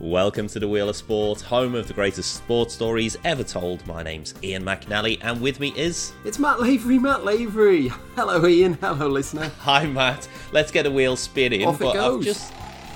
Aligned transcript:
Welcome 0.00 0.48
to 0.48 0.58
the 0.58 0.66
Wheel 0.66 0.88
of 0.88 0.96
Sport, 0.96 1.42
home 1.42 1.74
of 1.74 1.86
the 1.86 1.92
greatest 1.92 2.32
sports 2.36 2.72
stories 2.72 3.18
ever 3.22 3.44
told. 3.44 3.86
My 3.86 4.02
name's 4.02 4.32
Ian 4.42 4.64
McNally, 4.64 5.18
and 5.20 5.42
with 5.42 5.60
me 5.60 5.74
is. 5.76 6.14
It's 6.24 6.38
Matt 6.38 6.58
Lavery, 6.58 6.98
Matt 6.98 7.22
Lavery. 7.22 7.88
Hello, 8.16 8.46
Ian. 8.46 8.78
Hello, 8.80 9.08
listener. 9.08 9.50
Hi, 9.58 9.84
Matt. 9.86 10.26
Let's 10.52 10.70
get 10.72 10.86
a 10.86 10.90
wheel 10.90 11.16
spinning. 11.16 11.66
Off 11.66 11.82
it 11.82 11.84
but 11.84 11.92
goes. 11.92 12.16
I've 12.16 12.24
just, 12.24 12.52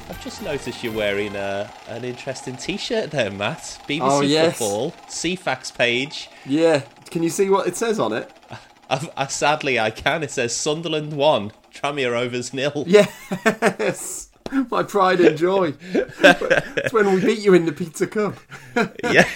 I've 0.08 0.24
just 0.24 0.42
noticed 0.42 0.82
you're 0.82 0.94
wearing 0.94 1.36
a, 1.36 1.70
an 1.88 2.04
interesting 2.06 2.56
T-shirt 2.56 3.10
there, 3.10 3.30
Matt. 3.30 3.58
BBC 3.86 4.00
Oh, 4.00 4.22
yes. 4.22 4.56
Football, 4.56 4.92
Ceefax 5.06 5.76
page. 5.76 6.30
Yeah, 6.46 6.80
can 7.10 7.22
you 7.22 7.28
see 7.28 7.50
what 7.50 7.66
it 7.66 7.76
says 7.76 8.00
on 8.00 8.14
it? 8.14 8.32
i 8.88 9.10
I, 9.14 9.26
sadly, 9.26 9.78
I 9.78 9.90
can. 9.90 10.22
It 10.22 10.30
says 10.30 10.56
Sunderland 10.56 11.12
won, 11.12 11.52
Tranmere 11.70 12.12
Rovers 12.12 12.54
nil. 12.54 12.84
Yes, 12.86 14.30
my 14.70 14.82
pride 14.82 15.20
and 15.20 15.36
joy. 15.36 15.74
it's 15.92 16.92
when 16.92 17.12
we 17.14 17.20
beat 17.20 17.38
you 17.40 17.54
in 17.54 17.66
the 17.66 17.72
Pizza 17.72 18.06
Cup. 18.06 18.36
yeah, 19.02 19.28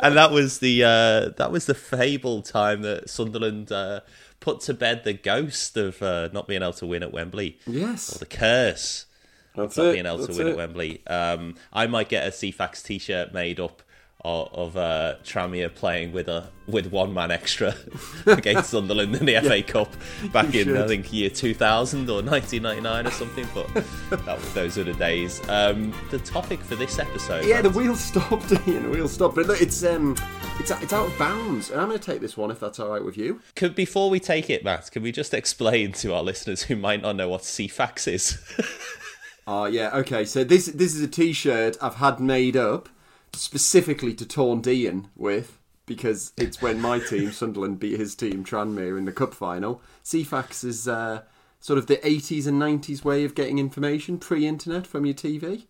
and 0.00 0.16
that 0.16 0.30
was 0.30 0.58
the 0.58 0.84
uh, 0.84 1.28
that 1.36 1.50
was 1.52 1.66
the 1.66 1.74
fabled 1.74 2.44
time 2.44 2.82
that 2.82 3.08
Sunderland 3.10 3.70
uh, 3.72 4.00
put 4.40 4.60
to 4.62 4.74
bed 4.74 5.04
the 5.04 5.12
ghost 5.12 5.76
of 5.76 6.02
uh, 6.02 6.28
not 6.32 6.46
being 6.48 6.62
able 6.62 6.72
to 6.74 6.86
win 6.86 7.02
at 7.02 7.12
Wembley, 7.12 7.58
Yes. 7.66 8.14
or 8.14 8.18
the 8.18 8.26
curse 8.26 9.06
that's 9.54 9.76
of 9.76 9.84
not 9.84 9.90
it. 9.90 9.92
being 9.94 10.06
able 10.06 10.26
to 10.26 10.32
win 10.36 10.46
it. 10.46 10.50
at 10.50 10.56
Wembley. 10.56 11.06
Um, 11.06 11.56
I 11.72 11.86
might 11.86 12.08
get 12.08 12.26
a 12.26 12.30
Ceefax 12.30 12.82
T-shirt 12.84 13.32
made 13.32 13.58
up 13.60 13.82
of, 14.24 14.48
of 14.52 14.76
uh, 14.76 15.14
Tranmere 15.24 15.72
playing 15.74 16.12
with 16.12 16.28
a 16.28 16.48
with 16.66 16.86
one 16.88 17.14
man 17.14 17.30
extra 17.30 17.74
against 18.26 18.70
Sunderland 18.70 19.14
in 19.16 19.24
the 19.24 19.34
FA 19.42 19.62
Cup 19.62 19.90
back 20.32 20.54
in 20.54 20.76
I 20.76 20.86
think 20.86 21.10
year 21.12 21.30
2000 21.30 22.10
or 22.10 22.22
1999 22.22 23.06
or 23.06 23.10
something. 23.10 23.46
But 23.54 23.72
that, 24.26 24.38
was- 24.38 24.54
those 24.54 24.76
were 24.76 24.84
the 24.84 24.92
days. 24.94 25.40
Um, 25.48 25.94
the 26.10 26.18
topic 26.18 26.60
for 26.60 26.74
this 26.74 26.98
episode, 26.98 27.44
Yeah, 27.46 27.62
the 27.62 27.70
wheel 27.70 27.94
stopped, 27.96 28.52
Ian. 28.68 28.82
The 28.84 28.90
wheel 28.90 29.08
stopped. 29.08 29.36
But 29.36 29.46
look, 29.46 29.62
it's 29.62 29.84
um, 29.84 30.16
it's 30.58 30.70
it's 30.70 30.92
out 30.92 31.06
of 31.06 31.18
bounds, 31.18 31.70
and 31.70 31.80
I'm 31.80 31.88
going 31.88 31.98
to 32.00 32.04
take 32.04 32.20
this 32.20 32.36
one 32.36 32.50
if 32.50 32.58
that's 32.60 32.80
all 32.80 32.90
right 32.90 33.04
with 33.04 33.16
you. 33.16 33.40
Could, 33.56 33.74
before 33.74 34.10
we 34.10 34.18
take 34.20 34.50
it, 34.50 34.64
Matt, 34.64 34.90
can 34.90 35.02
we 35.02 35.12
just 35.12 35.32
explain 35.32 35.92
to 35.92 36.12
our 36.14 36.22
listeners 36.22 36.62
who 36.62 36.76
might 36.76 37.00
not 37.02 37.14
know 37.16 37.28
what 37.28 37.42
Ceefax 37.42 38.06
is? 38.12 38.38
Oh 39.46 39.64
yeah, 39.64 39.90
okay. 39.94 40.24
So 40.26 40.44
this 40.44 40.66
this 40.66 40.94
is 40.94 41.00
a 41.00 41.08
T-shirt 41.08 41.76
I've 41.80 41.94
had 41.94 42.20
made 42.20 42.56
up 42.56 42.88
specifically 43.38 44.14
to 44.14 44.26
taunt 44.26 44.66
Ian 44.66 45.08
with 45.16 45.58
because 45.86 46.32
it's 46.36 46.60
when 46.60 46.80
my 46.80 46.98
team 46.98 47.32
Sunderland 47.32 47.78
beat 47.78 47.98
his 47.98 48.14
team 48.14 48.44
Tranmere 48.44 48.98
in 48.98 49.04
the 49.06 49.12
cup 49.12 49.34
final. 49.34 49.80
Ceefax 50.04 50.64
is 50.64 50.86
uh, 50.86 51.22
sort 51.60 51.78
of 51.78 51.86
the 51.86 51.96
80s 51.98 52.46
and 52.46 52.60
90s 52.60 53.04
way 53.04 53.24
of 53.24 53.34
getting 53.34 53.58
information 53.58 54.18
pre-internet 54.18 54.86
from 54.86 55.06
your 55.06 55.14
TV. 55.14 55.64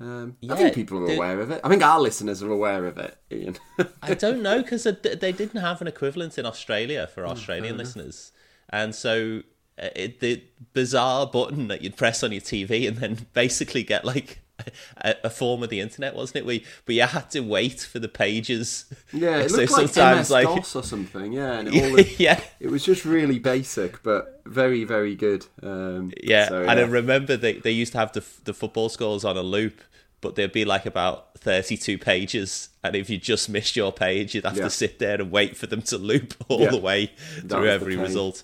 Um, 0.00 0.36
I 0.48 0.54
think 0.54 0.74
people 0.74 0.98
are 1.02 1.06
the- 1.08 1.16
aware 1.16 1.40
of 1.40 1.50
it. 1.50 1.60
I 1.64 1.68
think 1.68 1.82
our 1.82 2.00
listeners 2.00 2.42
are 2.42 2.50
aware 2.50 2.86
of 2.86 2.98
it, 2.98 3.18
Ian. 3.32 3.56
I 4.02 4.14
don't 4.14 4.42
know 4.42 4.62
because 4.62 4.84
they 4.84 5.32
didn't 5.32 5.60
have 5.60 5.80
an 5.80 5.88
equivalent 5.88 6.38
in 6.38 6.46
Australia 6.46 7.08
for 7.12 7.26
Australian 7.26 7.76
listeners, 7.76 8.30
and 8.70 8.94
so 8.94 9.42
uh, 9.76 9.88
it, 9.96 10.20
the 10.20 10.44
bizarre 10.72 11.26
button 11.26 11.66
that 11.68 11.82
you'd 11.82 11.96
press 11.96 12.22
on 12.22 12.30
your 12.30 12.40
TV 12.40 12.86
and 12.86 12.98
then 12.98 13.26
basically 13.32 13.82
get 13.82 14.04
like 14.04 14.38
a, 14.98 15.14
a 15.24 15.30
form 15.30 15.62
of 15.62 15.70
the 15.70 15.80
internet, 15.80 16.14
wasn't 16.14 16.38
it? 16.38 16.46
We 16.46 16.64
but 16.84 16.94
you 16.94 17.02
had 17.02 17.30
to 17.30 17.40
wait 17.40 17.80
for 17.80 17.98
the 17.98 18.08
pages. 18.08 18.84
yeah, 19.12 19.38
it 19.38 19.50
so 19.50 19.58
looked 19.58 19.72
like 19.72 19.88
sometimes 19.88 20.18
MS 20.18 20.30
like 20.30 20.46
DOS 20.46 20.76
or 20.76 20.82
something. 20.82 21.32
Yeah, 21.32 21.52
and 21.58 21.68
it, 21.68 21.74
all 21.84 21.90
looked- 21.90 22.20
yeah. 22.20 22.40
it 22.60 22.68
was 22.70 22.84
just 22.84 23.04
really 23.04 23.38
basic, 23.38 24.02
but 24.02 24.40
very, 24.46 24.84
very 24.84 25.14
good. 25.14 25.46
Um, 25.62 26.12
Yeah, 26.22 26.48
so, 26.48 26.62
and 26.62 26.80
I 26.80 26.82
remember 26.82 27.36
they, 27.36 27.54
they 27.54 27.70
used 27.70 27.92
to 27.92 27.98
have 27.98 28.12
the 28.12 28.24
the 28.44 28.54
football 28.54 28.88
scores 28.88 29.24
on 29.24 29.36
a 29.36 29.42
loop, 29.42 29.80
but 30.20 30.34
there'd 30.34 30.52
be 30.52 30.64
like 30.64 30.84
about 30.86 31.38
thirty 31.38 31.76
two 31.76 31.96
pages, 31.98 32.70
and 32.82 32.96
if 32.96 33.08
you 33.08 33.18
just 33.18 33.48
missed 33.48 33.76
your 33.76 33.92
page, 33.92 34.34
you'd 34.34 34.44
have 34.44 34.56
Yeah. 34.56 34.64
to 34.64 34.70
sit 34.70 34.98
there 34.98 35.20
and 35.20 35.30
wait 35.30 35.56
for 35.56 35.66
them 35.66 35.82
to 35.82 35.98
loop 35.98 36.34
all 36.48 36.60
Yeah. 36.62 36.70
the 36.70 36.76
way 36.78 37.12
That 37.44 37.58
through 37.58 37.68
every 37.68 37.96
result. 37.96 38.42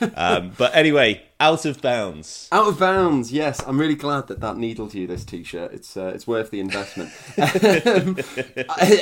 um, 0.16 0.52
but 0.56 0.74
anyway, 0.74 1.22
out 1.40 1.64
of 1.64 1.82
bounds. 1.82 2.48
Out 2.52 2.68
of 2.68 2.78
bounds, 2.78 3.32
yes. 3.32 3.60
I'm 3.66 3.78
really 3.80 3.94
glad 3.96 4.28
that 4.28 4.40
that 4.40 4.56
needled 4.56 4.94
you. 4.94 5.06
This 5.06 5.24
T-shirt, 5.24 5.72
it's 5.72 5.96
uh, 5.96 6.12
it's 6.14 6.26
worth 6.26 6.50
the 6.50 6.60
investment. 6.60 7.10
Um, 7.86 8.16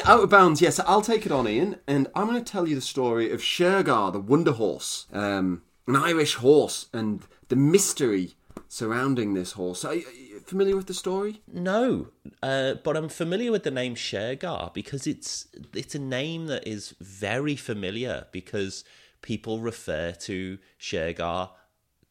out 0.04 0.20
of 0.22 0.30
bounds, 0.30 0.60
yes. 0.60 0.80
I'll 0.80 1.02
take 1.02 1.26
it 1.26 1.32
on, 1.32 1.46
Ian, 1.48 1.76
and 1.86 2.08
I'm 2.14 2.26
going 2.28 2.42
to 2.42 2.52
tell 2.52 2.66
you 2.68 2.74
the 2.74 2.80
story 2.80 3.30
of 3.30 3.40
Shergar, 3.40 4.12
the 4.12 4.20
Wonder 4.20 4.52
Horse, 4.52 5.06
um, 5.12 5.62
an 5.86 5.96
Irish 5.96 6.34
horse, 6.36 6.86
and 6.92 7.22
the 7.48 7.56
mystery 7.56 8.34
surrounding 8.68 9.34
this 9.34 9.52
horse. 9.52 9.84
Are 9.84 9.94
you, 9.94 10.04
are 10.06 10.12
you 10.12 10.23
familiar 10.44 10.76
with 10.76 10.86
the 10.86 10.94
story? 10.94 11.42
No, 11.52 12.08
uh, 12.42 12.74
but 12.82 12.96
I'm 12.96 13.08
familiar 13.08 13.50
with 13.50 13.64
the 13.64 13.70
name 13.70 13.94
Shergar 13.94 14.72
because 14.72 15.06
it's 15.06 15.48
it's 15.74 15.94
a 15.94 15.98
name 15.98 16.46
that 16.46 16.66
is 16.66 16.94
very 17.00 17.56
familiar 17.56 18.26
because 18.32 18.84
people 19.22 19.60
refer 19.60 20.12
to 20.12 20.58
Shergar 20.78 21.50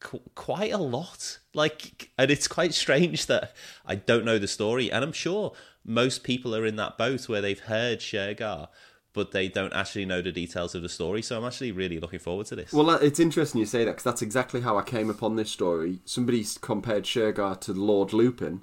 qu- 0.00 0.22
quite 0.34 0.72
a 0.72 0.78
lot. 0.78 1.38
Like, 1.54 2.10
and 2.18 2.30
it's 2.30 2.48
quite 2.48 2.74
strange 2.74 3.26
that 3.26 3.54
I 3.84 3.96
don't 3.96 4.24
know 4.24 4.38
the 4.38 4.48
story, 4.48 4.90
and 4.92 5.04
I'm 5.04 5.12
sure 5.12 5.52
most 5.84 6.24
people 6.24 6.54
are 6.54 6.66
in 6.66 6.76
that 6.76 6.96
boat 6.96 7.28
where 7.28 7.40
they've 7.40 7.58
heard 7.58 7.98
Shergar. 7.98 8.68
But 9.14 9.30
they 9.30 9.48
don't 9.48 9.72
actually 9.72 10.04
know 10.04 10.20
the 10.20 10.32
details 10.32 10.74
of 10.74 10.82
the 10.82 10.88
story, 10.88 11.22
so 11.22 11.38
I'm 11.38 11.44
actually 11.44 11.72
really 11.72 12.00
looking 12.00 12.18
forward 12.18 12.46
to 12.46 12.56
this. 12.56 12.72
Well, 12.72 12.90
it's 12.90 13.20
interesting 13.20 13.60
you 13.60 13.66
say 13.66 13.84
that 13.84 13.92
because 13.92 14.02
that's 14.02 14.22
exactly 14.22 14.60
how 14.60 14.76
I 14.76 14.82
came 14.82 15.08
upon 15.08 15.36
this 15.36 15.50
story. 15.50 16.00
Somebody 16.04 16.44
compared 16.60 17.04
Shergar 17.04 17.60
to 17.60 17.72
Lord 17.72 18.12
Lucan, 18.12 18.62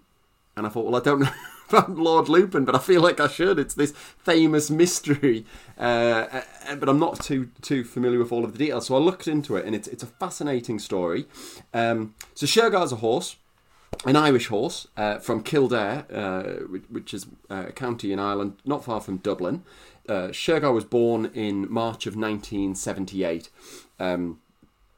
and 0.57 0.67
I 0.67 0.69
thought, 0.69 0.85
well, 0.85 1.01
I 1.01 1.03
don't 1.03 1.19
know 1.21 1.31
about 1.69 1.95
Lord 1.95 2.27
Lucan, 2.27 2.65
but 2.65 2.75
I 2.75 2.79
feel 2.79 3.01
like 3.01 3.21
I 3.21 3.27
should. 3.27 3.57
It's 3.57 3.75
this 3.75 3.91
famous 3.91 4.69
mystery, 4.69 5.45
uh, 5.79 6.41
uh, 6.67 6.75
but 6.75 6.89
I'm 6.89 6.99
not 6.99 7.21
too 7.21 7.49
too 7.61 7.85
familiar 7.85 8.19
with 8.19 8.33
all 8.33 8.43
of 8.43 8.51
the 8.51 8.57
details. 8.57 8.87
So 8.87 8.95
I 8.95 8.99
looked 8.99 9.29
into 9.29 9.55
it, 9.55 9.65
and 9.65 9.73
it's 9.73 9.87
it's 9.87 10.03
a 10.03 10.07
fascinating 10.07 10.79
story. 10.79 11.27
Um, 11.73 12.13
so 12.35 12.45
Shergar's 12.45 12.91
a 12.91 12.97
horse 12.97 13.37
an 14.05 14.15
Irish 14.15 14.47
horse 14.47 14.87
uh, 14.97 15.19
from 15.19 15.43
Kildare, 15.43 16.05
uh, 16.11 16.43
which, 16.67 16.83
which 16.89 17.13
is 17.13 17.27
uh, 17.49 17.65
a 17.67 17.71
county 17.71 18.11
in 18.11 18.19
Ireland, 18.19 18.57
not 18.65 18.83
far 18.83 19.01
from 19.01 19.17
Dublin. 19.17 19.63
Uh, 20.07 20.27
Shergar 20.29 20.73
was 20.73 20.85
born 20.85 21.31
in 21.33 21.71
March 21.71 22.05
of 22.05 22.15
1978. 22.15 23.49
Um, 23.99 24.39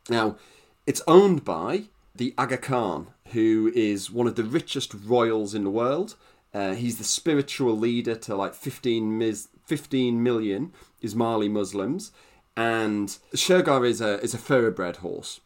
now, 0.10 0.38
it's 0.86 1.02
owned 1.08 1.44
by 1.44 1.84
the 2.16 2.34
Aga 2.38 2.58
Khan, 2.58 3.08
who 3.32 3.72
is 3.76 4.12
one 4.12 4.28
of 4.28 4.36
the 4.36 4.44
richest 4.44 4.94
royals 4.94 5.54
in 5.54 5.64
the 5.64 5.70
world. 5.70 6.16
Uh, 6.54 6.74
he's 6.74 6.98
the 6.98 7.04
spiritual 7.04 7.78
leader 7.78 8.16
to 8.16 8.36
like 8.36 8.54
15, 8.54 9.18
mis- 9.18 9.48
15 9.66 10.22
million 10.22 10.72
Ismaili 11.02 11.50
Muslims. 11.50 12.12
And 12.56 13.10
Shergar 13.34 13.88
is 13.88 14.02
a, 14.02 14.20
is 14.22 14.34
a 14.34 14.38
thoroughbred 14.38 14.98
horse. 14.98 15.40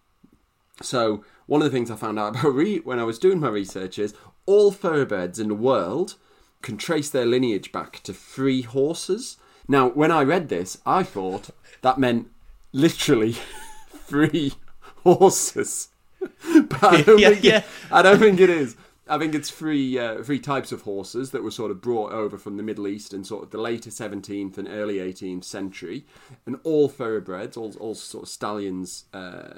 So 0.81 1.24
one 1.45 1.62
of 1.62 1.66
the 1.66 1.75
things 1.75 1.89
I 1.89 1.95
found 1.95 2.19
out 2.19 2.35
about 2.35 2.53
re- 2.53 2.79
when 2.79 3.00
I 3.00 3.03
was 3.03 3.19
doing 3.19 3.39
my 3.39 3.50
research 3.50 3.97
is 3.97 4.13
all 4.45 4.72
thoroughbreds 4.72 5.39
in 5.39 5.47
the 5.47 5.56
world 5.56 6.16
can 6.62 6.78
trace 6.78 7.09
their 7.09 7.25
lineage 7.25 7.72
back 7.72 8.01
to 8.03 8.13
three 8.13 8.63
horses. 8.63 9.38
Now, 9.67 9.89
when 9.89 10.11
I 10.11 10.23
read 10.23 10.50
this, 10.50 10.78
I 10.85 11.03
thought 11.03 11.50
that 11.81 11.97
meant 11.97 12.28
literally 12.72 13.33
three 13.89 14.53
horses. 15.03 15.89
but 16.19 16.83
I 16.83 17.01
don't, 17.01 17.19
Yeah, 17.19 17.30
think 17.30 17.44
yeah. 17.44 17.57
It, 17.57 17.65
I 17.91 18.01
don't 18.01 18.19
think 18.19 18.39
it 18.39 18.50
is. 18.50 18.75
I 19.09 19.18
think 19.18 19.33
it's 19.36 19.50
three 19.50 19.97
uh, 19.97 20.21
three 20.21 20.39
types 20.39 20.71
of 20.71 20.81
horses 20.81 21.31
that 21.31 21.44
were 21.44 21.51
sort 21.51 21.71
of 21.71 21.81
brought 21.81 22.12
over 22.12 22.38
from 22.38 22.57
the 22.57 22.63
Middle 22.63 22.88
East 22.88 23.13
in 23.13 23.24
sort 23.24 23.44
of 23.44 23.51
the 23.51 23.57
later 23.57 23.89
17th 23.89 24.57
and 24.57 24.68
early 24.68 24.95
18th 24.95 25.45
century, 25.45 26.06
and 26.45 26.57
all 26.63 26.89
thoroughbreds, 26.89 27.56
all, 27.56 27.74
all 27.80 27.95
sort 27.95 28.24
of 28.24 28.30
stallions, 28.30 29.06
uh, 29.13 29.53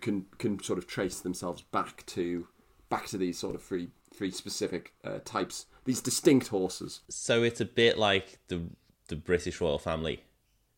can 0.00 0.26
can 0.38 0.60
sort 0.62 0.78
of 0.78 0.86
trace 0.86 1.20
themselves 1.20 1.62
back 1.62 2.04
to 2.06 2.48
back 2.88 3.06
to 3.06 3.18
these 3.18 3.38
sort 3.38 3.54
of 3.54 3.62
three 3.62 3.90
three 4.12 4.30
specific 4.30 4.92
uh, 5.04 5.18
types, 5.24 5.66
these 5.84 6.00
distinct 6.00 6.48
horses. 6.48 7.00
So 7.08 7.42
it's 7.42 7.60
a 7.60 7.64
bit 7.64 7.98
like 7.98 8.38
the 8.48 8.62
the 9.08 9.16
British 9.16 9.60
royal 9.60 9.78
family. 9.78 10.22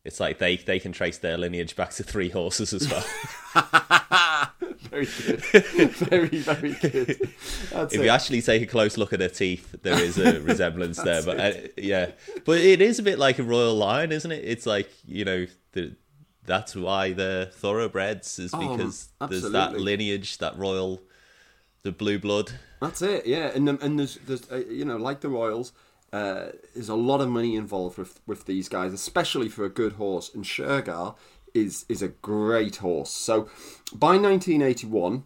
It's 0.03 0.19
like 0.19 0.37
they 0.37 0.55
they 0.57 0.79
can 0.79 0.91
trace 0.93 1.17
their 1.17 1.37
lineage 1.37 1.75
back 1.75 1.91
to 1.91 2.03
three 2.03 2.29
horses 2.29 2.73
as 2.73 2.89
well. 2.89 3.05
Very 4.89 5.05
good, 5.05 5.41
very 5.95 6.37
very 6.39 6.71
good. 6.73 7.29
That's 7.71 7.93
if 7.93 7.99
it. 7.99 8.03
you 8.03 8.09
actually 8.09 8.41
take 8.41 8.61
a 8.61 8.65
close 8.65 8.97
look 8.97 9.11
at 9.11 9.19
their 9.19 9.29
teeth, 9.29 9.75
there 9.81 9.99
is 10.01 10.17
a 10.17 10.39
resemblance 10.41 10.97
there. 11.01 11.21
But 11.23 11.39
uh, 11.39 11.53
yeah, 11.75 12.11
but 12.45 12.59
it 12.59 12.81
is 12.81 12.97
a 12.97 13.03
bit 13.03 13.19
like 13.19 13.37
a 13.37 13.43
royal 13.43 13.75
lion, 13.75 14.11
isn't 14.11 14.31
it? 14.31 14.43
It's 14.45 14.65
like 14.65 14.89
you 15.05 15.25
know 15.25 15.45
the. 15.73 15.95
That's 16.45 16.75
why 16.75 17.11
they're 17.11 17.47
thoroughbreds, 17.47 18.39
is 18.39 18.53
Oh, 18.53 18.77
because 18.77 19.09
there's 19.29 19.51
that 19.51 19.77
lineage, 19.77 20.37
that 20.37 20.57
royal, 20.57 21.01
the 21.83 21.91
blue 21.91 22.17
blood. 22.17 22.53
That's 22.81 23.01
it, 23.01 23.25
yeah. 23.25 23.51
And 23.53 23.67
and 23.67 23.99
there's 23.99 24.15
there's 24.25 24.49
uh, 24.49 24.63
you 24.69 24.85
know 24.85 24.97
like 24.97 25.19
the 25.19 25.29
Royals, 25.29 25.73
uh, 26.13 26.47
there's 26.73 26.89
a 26.89 26.95
lot 26.95 27.21
of 27.21 27.29
money 27.29 27.55
involved 27.55 27.97
with 27.97 28.19
with 28.25 28.45
these 28.45 28.69
guys, 28.69 28.93
especially 28.93 29.49
for 29.49 29.65
a 29.65 29.69
good 29.69 29.93
horse. 29.93 30.33
And 30.33 30.43
Shergar 30.43 31.15
is 31.53 31.85
is 31.89 32.01
a 32.01 32.09
great 32.09 32.77
horse. 32.77 33.11
So 33.11 33.49
by 33.93 34.17
1981, 34.17 35.23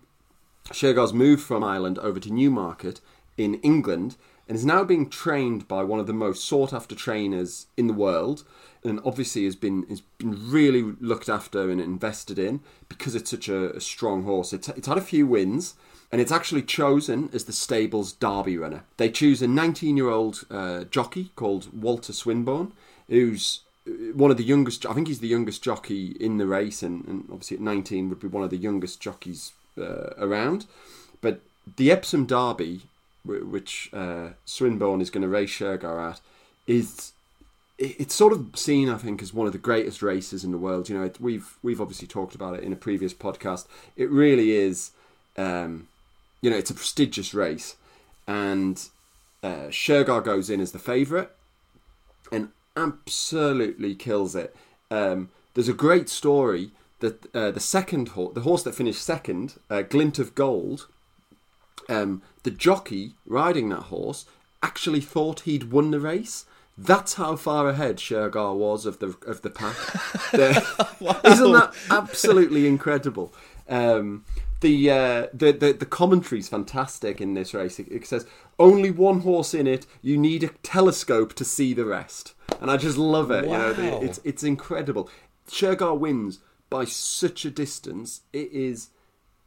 Shergar's 0.70 1.14
moved 1.14 1.44
from 1.44 1.64
Ireland 1.64 2.00
over 2.00 2.20
to 2.20 2.34
Newmarket 2.34 3.00
in 3.38 3.56
England, 3.56 4.18
and 4.48 4.56
is 4.56 4.66
now 4.66 4.84
being 4.84 5.10
trained 5.10 5.68
by 5.68 5.84
one 5.84 6.00
of 6.00 6.08
the 6.08 6.14
most 6.14 6.44
sought 6.44 6.74
after 6.74 6.96
trainers 6.96 7.68
in 7.78 7.88
the 7.88 7.94
world. 7.94 8.44
And 8.84 9.00
obviously 9.06 9.46
has 9.46 9.56
been 9.56 9.86
has 9.90 10.02
been 10.18 10.50
really 10.52 10.82
looked 10.82 11.30
after 11.30 11.70
and 11.70 11.80
invested 11.80 12.40
in 12.40 12.62
because 12.90 13.14
it's 13.14 13.30
such 13.30 13.48
a, 13.48 13.76
a 13.76 13.82
strong 13.82 14.24
horse. 14.24 14.54
It's, 14.54 14.70
it's 14.70 14.88
had 14.88 14.98
a 14.98 15.02
few 15.02 15.28
wins, 15.28 15.76
and 16.12 16.20
it's 16.20 16.32
actually 16.32 16.64
chosen 16.64 17.30
as 17.34 17.46
the 17.46 17.54
stable's 17.54 18.12
derby 18.14 18.58
runner. 18.58 18.84
They 18.98 19.10
choose 19.10 19.42
a 19.42 19.48
19 19.48 19.96
year 19.98 20.10
old 20.10 20.44
uh, 20.50 20.84
jockey 20.86 21.32
called 21.36 21.70
Walter 21.74 22.14
Swinburn, 22.14 22.74
who's 23.08 23.62
uh, 23.88 23.92
one 24.14 24.32
of 24.32 24.38
the 24.38 24.44
youngest. 24.44 24.86
I 24.86 24.94
think 24.94 25.08
he's 25.08 25.20
the 25.20 25.28
youngest 25.28 25.64
jockey 25.64 26.16
in 26.20 26.38
the 26.38 26.48
race, 26.48 26.84
and, 26.84 27.06
and 27.06 27.24
obviously 27.32 27.58
at 27.58 27.64
19 27.64 28.10
would 28.10 28.20
be 28.20 28.28
one 28.28 28.44
of 28.44 28.50
the 28.50 28.58
youngest 28.58 29.00
jockeys 29.00 29.54
uh, 29.78 30.14
around. 30.18 30.66
But 31.22 31.42
the 31.78 31.92
Epsom 31.92 32.26
Derby, 32.26 32.82
which 33.24 33.90
uh, 33.94 34.30
Swinburne 34.46 35.02
is 35.02 35.10
going 35.10 35.22
to 35.22 35.28
race 35.28 35.52
Shergar 35.52 36.12
at, 36.12 36.20
is 36.68 37.14
it's 37.78 38.14
sort 38.14 38.34
of 38.34 38.50
seen, 38.56 38.90
I 38.90 38.98
think, 38.98 39.22
as 39.22 39.34
one 39.34 39.48
of 39.48 39.54
the 39.54 39.60
greatest 39.60 40.04
races 40.04 40.44
in 40.44 40.52
the 40.52 40.58
world. 40.58 40.88
You 40.88 40.98
know, 40.98 41.04
it, 41.04 41.20
we've 41.20 41.58
we've 41.64 41.82
obviously 41.82 42.08
talked 42.08 42.36
about 42.36 42.56
it 42.56 42.64
in 42.64 42.74
a 42.74 42.76
previous 42.76 43.14
podcast. 43.14 43.66
It 43.96 44.10
really 44.10 44.52
is, 44.52 44.92
um, 45.38 45.88
you 46.42 46.50
know, 46.50 46.58
it's 46.58 46.72
a 46.72 46.76
prestigious 46.76 47.34
race, 47.34 47.76
and 48.28 48.90
uh, 49.44 49.68
Shergar 49.70 50.24
goes 50.24 50.50
in 50.50 50.60
as 50.60 50.72
the 50.72 50.80
favourite 50.80 51.30
and 52.32 52.50
absolutely 52.76 53.96
kills 53.96 54.36
it. 54.36 54.56
Um, 54.90 55.30
there's 55.54 55.70
a 55.70 55.74
great 55.74 56.10
story 56.10 56.72
that 57.00 57.34
uh, 57.36 57.52
the 57.52 57.60
second 57.60 58.10
horse, 58.10 58.34
the 58.34 58.42
horse 58.42 58.64
that 58.64 58.76
finished 58.76 59.02
second, 59.02 59.56
uh, 59.70 59.82
Glint 59.82 60.20
of 60.20 60.36
Gold, 60.36 60.88
um, 61.90 62.22
the 62.44 62.52
jockey 62.52 63.14
riding 63.26 63.70
that 63.70 63.84
horse 63.84 64.26
actually 64.64 65.02
thought 65.02 65.42
he'd 65.42 65.72
won 65.72 65.92
the 65.92 66.00
race 66.00 66.46
that's 66.78 67.16
how 67.16 67.36
far 67.36 67.70
ahead 67.70 67.98
Shergar 67.98 68.56
was 68.56 68.86
of 68.86 69.00
the 69.00 69.16
of 69.28 69.42
the 69.42 69.50
pack. 69.50 69.76
wow. 71.00 71.20
Isn't 71.24 71.52
that 71.52 71.74
absolutely 71.90 72.68
incredible? 72.68 73.34
Um, 73.70 74.26
the, 74.62 74.90
uh, 74.90 75.28
the 75.34 75.52
the 75.52 75.74
the 75.74 75.86
commentary 75.86 76.40
is 76.40 76.48
fantastic 76.48 77.20
in 77.20 77.34
this 77.34 77.54
race. 77.54 77.80
It, 77.80 77.88
it, 77.92 78.06
says 78.06 78.26
only 78.58 78.92
one 78.92 79.22
horse 79.22 79.54
in 79.54 79.68
it. 79.68 79.86
You 80.02 80.18
need 80.18 80.44
a 80.44 80.50
telescope 80.64 81.34
to 81.34 81.46
see 81.46 81.74
the 81.74 81.86
rest, 81.86 82.34
and 82.62 82.72
I 82.72 82.78
just 82.78 82.98
love 82.98 83.32
it. 83.32 83.48
Wow. 83.48 83.72
You 83.72 83.78
know, 83.78 84.02
it's 84.02 84.20
it's 84.24 84.44
incredible. 84.44 85.10
Shergar 85.50 85.98
wins 85.98 86.40
by 86.70 86.86
such 86.86 87.46
a 87.46 87.52
distance. 87.52 88.22
It 88.34 88.52
is, 88.52 88.90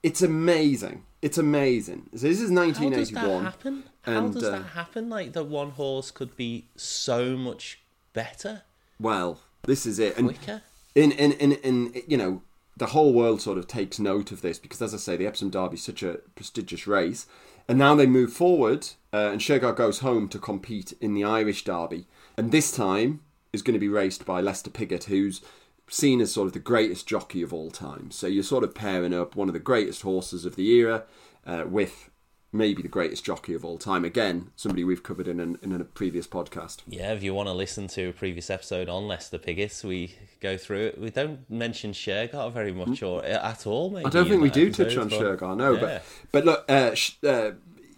it's 0.03 0.23
amazing. 0.23 1.05
It's 1.23 1.39
amazing. 1.39 2.11
So 2.15 2.29
this 2.29 2.41
is 2.41 2.51
1981. 2.51 3.25
How 3.25 3.31
does 3.31 3.39
that 3.39 3.45
happen? 3.45 3.85
How 4.03 4.19
and, 4.19 4.35
does 4.35 4.45
uh, 4.45 4.51
that 4.51 4.63
happen? 4.63 5.09
Like 5.09 5.33
the 5.33 5.43
one 5.43 5.71
horse 5.71 6.11
could 6.11 6.37
be 6.37 6.67
so 6.77 7.37
much 7.37 7.81
better. 8.13 8.63
Well, 9.01 9.41
this 9.63 9.87
is 9.87 9.99
it. 9.99 10.17
And 10.19 10.29
quicker. 10.29 10.63
In 10.95 11.11
in 11.13 11.33
in 11.33 11.53
in 11.53 12.03
you 12.07 12.17
know 12.17 12.43
the 12.77 12.87
whole 12.87 13.13
world 13.13 13.41
sort 13.41 13.59
of 13.59 13.67
takes 13.67 13.99
note 13.99 14.33
of 14.33 14.43
this 14.43 14.59
because, 14.59 14.83
as 14.83 14.95
I 14.95 14.97
say, 14.97 15.17
the 15.17 15.27
Epsom 15.27 15.51
Derby 15.51 15.75
is 15.75 15.85
such 15.85 16.03
a 16.03 16.19
prestigious 16.35 16.87
race. 16.87 17.27
And 17.69 17.79
now 17.79 17.95
they 17.95 18.07
move 18.07 18.33
forward, 18.33 18.89
uh, 19.13 19.31
and 19.33 19.41
Shergar 19.41 19.75
goes 19.75 20.01
home 20.01 20.29
to 20.29 20.39
compete 20.39 20.93
in 21.01 21.15
the 21.15 21.25
Irish 21.25 21.65
Derby. 21.65 22.07
And 22.37 22.53
this 22.53 22.71
time 22.71 23.21
is 23.53 23.63
going 23.63 23.75
to 23.75 23.81
be 23.81 23.89
raced 23.89 24.27
by 24.27 24.41
Lester 24.41 24.71
Piggott, 24.71 25.05
who's 25.05 25.41
seen 25.89 26.21
as 26.21 26.33
sort 26.33 26.47
of 26.47 26.53
the 26.53 26.59
greatest 26.59 27.07
jockey 27.07 27.43
of 27.43 27.55
all 27.55 27.71
time. 27.71 28.11
So 28.11 28.27
you're 28.27 28.43
sort 28.43 28.65
of 28.65 28.75
pairing 28.75 29.15
up 29.15 29.37
one 29.37 29.49
of 29.49 29.55
the 29.55 29.61
greatest 29.61 30.03
horses 30.03 30.45
of 30.45 30.57
the 30.57 30.69
era 30.73 31.05
uh, 31.47 31.65
with 31.67 32.11
maybe 32.55 32.81
the 32.83 32.89
greatest 32.89 33.25
jockey 33.25 33.53
of 33.53 33.65
all 33.65 33.77
time. 33.77 34.05
Again, 34.05 34.51
somebody 34.55 34.85
we've 34.85 35.03
covered 35.03 35.27
in, 35.27 35.41
an, 35.41 35.59
in 35.61 35.73
a 35.73 35.85
previous 35.85 36.27
podcast. 36.27 36.79
Yeah, 36.87 37.13
if 37.13 37.23
you 37.23 37.35
want 37.35 37.49
to 37.49 37.53
listen 37.53 37.89
to 37.89 38.11
a 38.11 38.13
previous 38.13 38.49
episode 38.49 38.89
on 38.89 39.09
Lester 39.09 39.39
Piggott, 39.39 39.83
we 39.85 40.15
go 40.41 40.57
through 40.57 40.87
it. 40.87 40.99
We 40.99 41.11
don't 41.11 41.51
mention 41.51 41.93
Shergar 41.93 42.53
very 42.53 42.73
much 42.73 43.03
or 43.03 43.25
uh, 43.25 43.51
at 43.51 43.67
all. 43.67 43.91
Maybe, 43.91 44.07
I 44.07 44.11
don't 44.11 44.29
think 44.29 44.41
we 44.41 44.51
do 44.51 44.73
touch 44.73 44.97
on 44.97 45.09
but, 45.09 45.21
Shergar, 45.21 45.57
no. 45.57 45.75
Yeah. 45.75 45.81
But 45.81 46.03
but 46.33 46.45
look, 46.45 46.65
uh, 46.69 46.95
uh, 47.27 47.53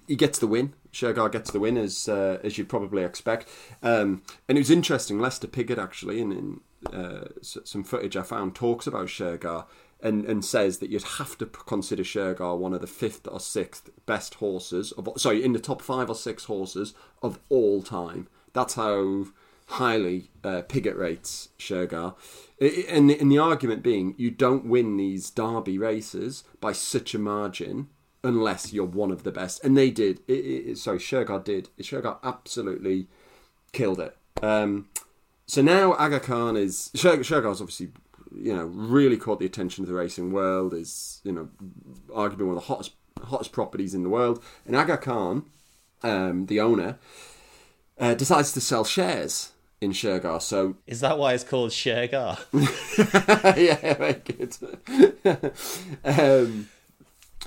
he 0.09 0.17
gets 0.17 0.39
the 0.39 0.47
win. 0.47 0.73
Shergar 0.93 1.31
gets 1.31 1.51
the 1.51 1.61
win 1.61 1.77
as 1.77 2.09
uh, 2.09 2.39
as 2.43 2.57
you'd 2.57 2.71
probably 2.71 3.05
expect. 3.05 3.49
Um, 3.83 4.23
and 4.49 4.57
it 4.57 4.61
was 4.63 4.71
interesting. 4.71 5.21
Lester 5.21 5.47
Piggott 5.47 5.79
actually, 5.79 6.21
in, 6.21 6.33
in 6.33 6.61
uh, 6.93 7.29
some 7.43 7.85
footage 7.85 8.17
I 8.17 8.23
found, 8.23 8.55
talks 8.55 8.87
about 8.87 9.09
Shergar 9.09 9.67
and, 10.03 10.25
and 10.25 10.45
says 10.45 10.79
that 10.79 10.91
you'd 10.91 11.03
have 11.03 11.39
to 11.39 11.47
consider 11.47 12.03
Shergar 12.03 12.57
one 12.57 12.75
of 12.75 12.81
the 12.81 12.87
fifth 12.87 13.27
or 13.29 13.41
sixth 13.41 13.91
best 14.05 14.35
horses 14.35 14.93
of 14.93 15.09
sorry 15.17 15.43
in 15.43 15.53
the 15.53 15.59
top 15.59 15.81
five 15.83 16.09
or 16.11 16.15
six 16.15 16.45
horses 16.45 16.95
of 17.23 17.39
all 17.49 17.83
time. 17.83 18.29
That's 18.53 18.75
how 18.75 19.27
highly 19.67 20.31
uh, 20.45 20.63
Piggott 20.63 20.97
rates 20.97 21.49
Shergar. 21.59 22.15
And, 22.61 23.11
and 23.11 23.31
the 23.31 23.39
argument 23.39 23.83
being, 23.83 24.15
you 24.17 24.31
don't 24.31 24.67
win 24.67 24.97
these 24.97 25.31
Derby 25.31 25.79
races 25.79 26.45
by 26.61 26.73
such 26.73 27.15
a 27.15 27.19
margin 27.19 27.89
unless 28.23 28.73
you're 28.73 28.85
one 28.87 29.11
of 29.11 29.25
the 29.25 29.33
best. 29.33 29.63
And 29.65 29.77
they 29.77 29.91
did. 29.91 30.21
It, 30.29 30.79
sorry, 30.79 30.99
Shergar 30.99 31.45
did. 31.45 31.69
Shergar 31.81 32.19
absolutely 32.23 33.09
killed 33.73 34.01
it. 34.01 34.17
Um, 34.43 34.89
so 35.47 35.63
now 35.63 35.93
Aga 35.95 36.21
Khan 36.21 36.57
is 36.57 36.91
Shergar's 36.95 37.61
obviously 37.61 37.91
you 38.35 38.55
know 38.55 38.65
really 38.65 39.17
caught 39.17 39.41
the 39.41 39.47
attention 39.47 39.85
of 39.85 39.89
the 39.89 39.95
racing 39.95 40.33
world. 40.33 40.75
Is 40.75 41.21
you 41.25 41.33
know 41.33 41.49
arguably 42.09 42.47
one 42.47 42.57
of 42.57 42.63
the 42.63 42.69
hottest 42.69 42.93
hottest 43.25 43.53
properties 43.53 43.95
in 43.95 44.03
the 44.03 44.09
world. 44.09 44.43
And 44.67 44.77
Aga 44.77 44.99
Khan, 44.99 45.45
um, 46.03 46.47
the 46.47 46.61
owner, 46.61 46.99
uh, 47.99 48.15
decides 48.15 48.53
to 48.53 48.61
sell 48.61 48.85
shares 48.85 49.53
in 49.81 49.93
Shergar. 49.93 50.41
So 50.41 50.77
is 50.87 51.01
that 51.01 51.19
why 51.19 51.35
it's 51.35 51.45
called 51.45 51.71
Shergar? 51.71 52.39
yeah, 53.57 53.95
very 53.95 54.15
good. 54.15 55.53
um, 56.05 56.69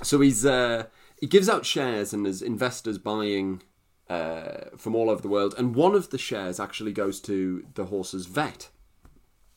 so 0.02 0.20
he's 0.20 0.44
uh, 0.46 0.84
he 1.20 1.26
gives 1.26 1.48
out 1.48 1.66
shares, 1.66 2.12
and 2.12 2.24
there's 2.24 2.42
investors 2.42 2.98
buying 2.98 3.62
uh, 4.08 4.70
from 4.76 4.94
all 4.94 5.10
over 5.10 5.22
the 5.22 5.28
world. 5.28 5.54
And 5.56 5.74
one 5.74 5.94
of 5.94 6.10
the 6.10 6.18
shares 6.18 6.58
actually 6.58 6.92
goes 6.92 7.20
to 7.22 7.66
the 7.74 7.86
horse's 7.86 8.26
vet, 8.26 8.68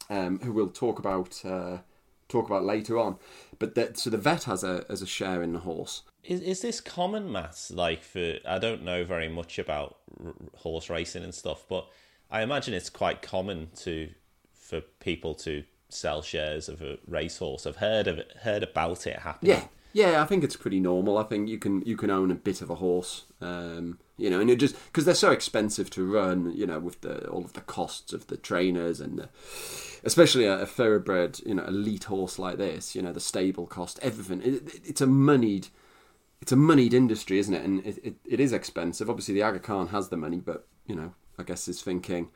um, 0.09 0.39
who 0.39 0.51
we'll 0.51 0.69
talk 0.69 0.99
about 0.99 1.41
uh, 1.45 1.77
talk 2.29 2.45
about 2.47 2.63
later 2.63 2.97
on. 2.97 3.17
But 3.59 3.75
that, 3.75 3.97
so 3.97 4.09
the 4.09 4.17
vet 4.17 4.43
has 4.45 4.63
a 4.63 4.85
as 4.89 5.01
a 5.01 5.07
share 5.07 5.41
in 5.41 5.53
the 5.53 5.59
horse. 5.59 6.03
Is 6.23 6.41
is 6.41 6.61
this 6.61 6.81
common, 6.81 7.31
Matt? 7.31 7.69
Like 7.71 8.03
for 8.03 8.37
I 8.47 8.59
don't 8.59 8.83
know 8.83 9.03
very 9.03 9.27
much 9.27 9.59
about 9.59 9.97
r- 10.23 10.33
horse 10.57 10.89
racing 10.89 11.23
and 11.23 11.33
stuff, 11.33 11.65
but 11.67 11.87
I 12.31 12.41
imagine 12.41 12.73
it's 12.73 12.89
quite 12.89 13.21
common 13.21 13.69
to 13.77 14.09
for 14.53 14.81
people 14.81 15.35
to 15.35 15.63
sell 15.89 16.21
shares 16.21 16.67
of 16.67 16.81
a 16.81 16.97
racehorse. 17.07 17.67
I've 17.67 17.77
heard 17.77 18.07
of 18.07 18.17
it, 18.17 18.31
heard 18.41 18.63
about 18.63 19.05
it 19.05 19.19
happening. 19.19 19.51
Yeah, 19.51 19.67
yeah, 19.93 20.21
I 20.23 20.25
think 20.25 20.43
it's 20.43 20.55
pretty 20.55 20.79
normal. 20.79 21.17
I 21.17 21.23
think 21.23 21.47
you 21.47 21.59
can 21.59 21.81
you 21.81 21.95
can 21.95 22.09
own 22.09 22.31
a 22.31 22.35
bit 22.35 22.61
of 22.61 22.69
a 22.69 22.75
horse, 22.75 23.25
um, 23.41 23.99
you 24.17 24.29
know, 24.29 24.39
and 24.39 24.49
it 24.49 24.57
just 24.57 24.75
because 24.85 25.05
they're 25.05 25.15
so 25.15 25.31
expensive 25.31 25.89
to 25.91 26.05
run, 26.05 26.51
you 26.55 26.67
know, 26.67 26.79
with 26.79 27.01
the 27.01 27.27
all 27.29 27.43
of 27.43 27.53
the 27.53 27.61
costs 27.61 28.13
of 28.13 28.27
the 28.27 28.37
trainers 28.37 29.01
and 29.01 29.17
the, 29.17 29.29
especially 30.03 30.45
a, 30.45 30.59
a 30.59 30.65
thoroughbred, 30.65 31.39
you 31.45 31.55
know, 31.55 31.63
elite 31.65 32.05
horse 32.05 32.37
like 32.37 32.57
this, 32.57 32.95
you 32.95 33.01
know, 33.01 33.11
the 33.11 33.19
stable 33.19 33.65
cost, 33.65 33.99
everything. 34.03 34.41
It, 34.41 34.81
it's 34.85 35.01
a 35.01 35.07
moneyed, 35.07 35.69
it's 36.41 36.51
a 36.51 36.55
moneyed 36.55 36.93
industry, 36.93 37.39
isn't 37.39 37.53
it? 37.53 37.65
And 37.65 37.85
it, 37.85 37.97
it, 38.03 38.15
it 38.25 38.39
is 38.39 38.53
expensive. 38.53 39.09
Obviously, 39.09 39.33
the 39.33 39.41
Aga 39.41 39.59
Khan 39.59 39.87
has 39.87 40.09
the 40.09 40.17
money, 40.17 40.39
but 40.39 40.67
you 40.85 40.95
know, 40.95 41.13
I 41.39 41.43
guess 41.43 41.65
he's 41.65 41.81
thinking. 41.81 42.29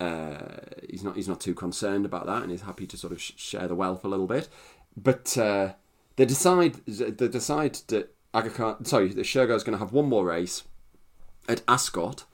Uh, 0.00 0.56
he's 0.90 1.04
not. 1.04 1.16
He's 1.16 1.28
not 1.28 1.40
too 1.40 1.54
concerned 1.54 2.04
about 2.04 2.26
that, 2.26 2.42
and 2.42 2.50
he's 2.50 2.62
happy 2.62 2.86
to 2.86 2.96
sort 2.98 3.12
of 3.12 3.20
share 3.22 3.66
the 3.66 3.74
wealth 3.74 4.04
a 4.04 4.08
little 4.08 4.26
bit. 4.26 4.48
But 4.94 5.38
uh, 5.38 5.72
they 6.16 6.26
decide 6.26 6.74
they 6.86 7.28
decide 7.28 7.76
that 7.86 8.14
Aga 8.34 8.50
Khan, 8.50 8.84
sorry, 8.84 9.14
that 9.14 9.24
Shergar 9.24 9.54
is 9.54 9.64
going 9.64 9.78
to 9.78 9.82
have 9.82 9.92
one 9.92 10.08
more 10.08 10.26
race 10.26 10.64
at 11.48 11.62
Ascot, 11.68 12.24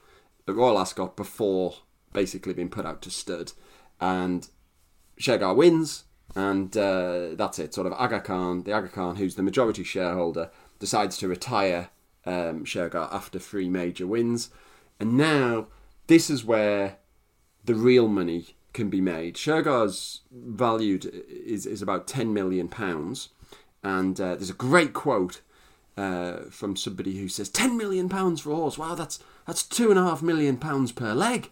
the 0.46 0.54
Royal 0.54 0.78
Ascot, 0.78 1.16
before 1.16 1.74
basically 2.12 2.52
being 2.52 2.68
put 2.68 2.86
out 2.86 3.02
to 3.02 3.10
stud, 3.10 3.52
and 4.00 4.48
Shergar 5.20 5.54
wins, 5.54 6.04
and 6.34 6.76
uh, 6.76 7.34
that's 7.34 7.58
it. 7.58 7.74
Sort 7.74 7.86
of 7.86 7.92
Aga 7.94 8.20
Khan, 8.20 8.62
the 8.62 8.72
Aga 8.72 8.88
Khan, 8.88 9.16
who's 9.16 9.34
the 9.34 9.42
majority 9.42 9.84
shareholder, 9.84 10.50
decides 10.78 11.18
to 11.18 11.28
retire 11.28 11.90
um, 12.26 12.64
Shergar 12.64 13.12
after 13.12 13.38
three 13.38 13.68
major 13.68 14.06
wins, 14.06 14.50
and 14.98 15.16
now 15.16 15.66
this 16.06 16.30
is 16.30 16.44
where 16.44 16.98
the 17.64 17.74
real 17.74 18.08
money 18.08 18.56
can 18.72 18.88
be 18.88 19.00
made. 19.00 19.34
Shergar's 19.34 20.20
valued 20.30 21.04
is 21.28 21.66
is 21.66 21.82
about 21.82 22.06
ten 22.06 22.32
million 22.32 22.68
pounds 22.68 23.30
and 23.82 24.20
uh, 24.20 24.34
there's 24.36 24.50
a 24.50 24.54
great 24.54 24.92
quote 24.92 25.40
uh, 25.96 26.44
from 26.50 26.76
somebody 26.76 27.18
who 27.18 27.28
says, 27.28 27.48
10 27.48 27.76
million 27.76 28.08
pounds 28.08 28.40
for 28.40 28.50
a 28.50 28.56
horse. 28.56 28.78
Wow, 28.78 28.94
that's, 28.94 29.18
that's 29.46 29.62
two 29.62 29.90
and 29.90 29.98
a 29.98 30.02
half 30.02 30.22
million 30.22 30.56
pounds 30.56 30.92
per 30.92 31.12
leg. 31.12 31.50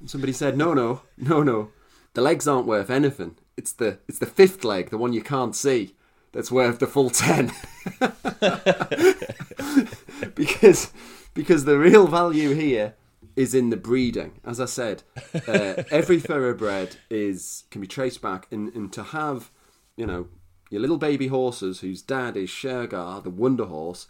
And 0.00 0.10
somebody 0.10 0.32
said, 0.32 0.56
no, 0.56 0.74
no, 0.74 1.02
no, 1.16 1.42
no. 1.42 1.70
The 2.14 2.22
legs 2.22 2.46
aren't 2.46 2.66
worth 2.66 2.90
anything. 2.90 3.36
It's 3.56 3.72
the, 3.72 3.98
it's 4.08 4.18
the 4.18 4.26
fifth 4.26 4.64
leg, 4.64 4.90
the 4.90 4.98
one 4.98 5.12
you 5.12 5.22
can't 5.22 5.54
see, 5.54 5.94
that's 6.32 6.50
worth 6.50 6.78
the 6.78 6.86
full 6.86 7.10
10. 7.10 7.52
because 10.34 10.92
because 11.34 11.64
the 11.64 11.78
real 11.78 12.06
value 12.06 12.54
here 12.54 12.94
is 13.36 13.54
in 13.54 13.70
the 13.70 13.76
breeding. 13.76 14.40
As 14.44 14.60
I 14.60 14.66
said, 14.66 15.02
uh, 15.48 15.82
every 15.90 16.20
thoroughbred 16.20 16.96
is 17.10 17.64
can 17.70 17.80
be 17.80 17.86
traced 17.86 18.20
back, 18.20 18.46
and, 18.50 18.72
and 18.74 18.92
to 18.92 19.02
have, 19.02 19.50
you 19.96 20.06
know, 20.06 20.28
your 20.72 20.80
little 20.80 20.98
baby 20.98 21.26
horses 21.28 21.80
whose 21.80 22.00
dad 22.02 22.36
is 22.36 22.48
Shergar, 22.48 23.22
the 23.22 23.30
Wonder 23.30 23.66
Horse, 23.66 24.08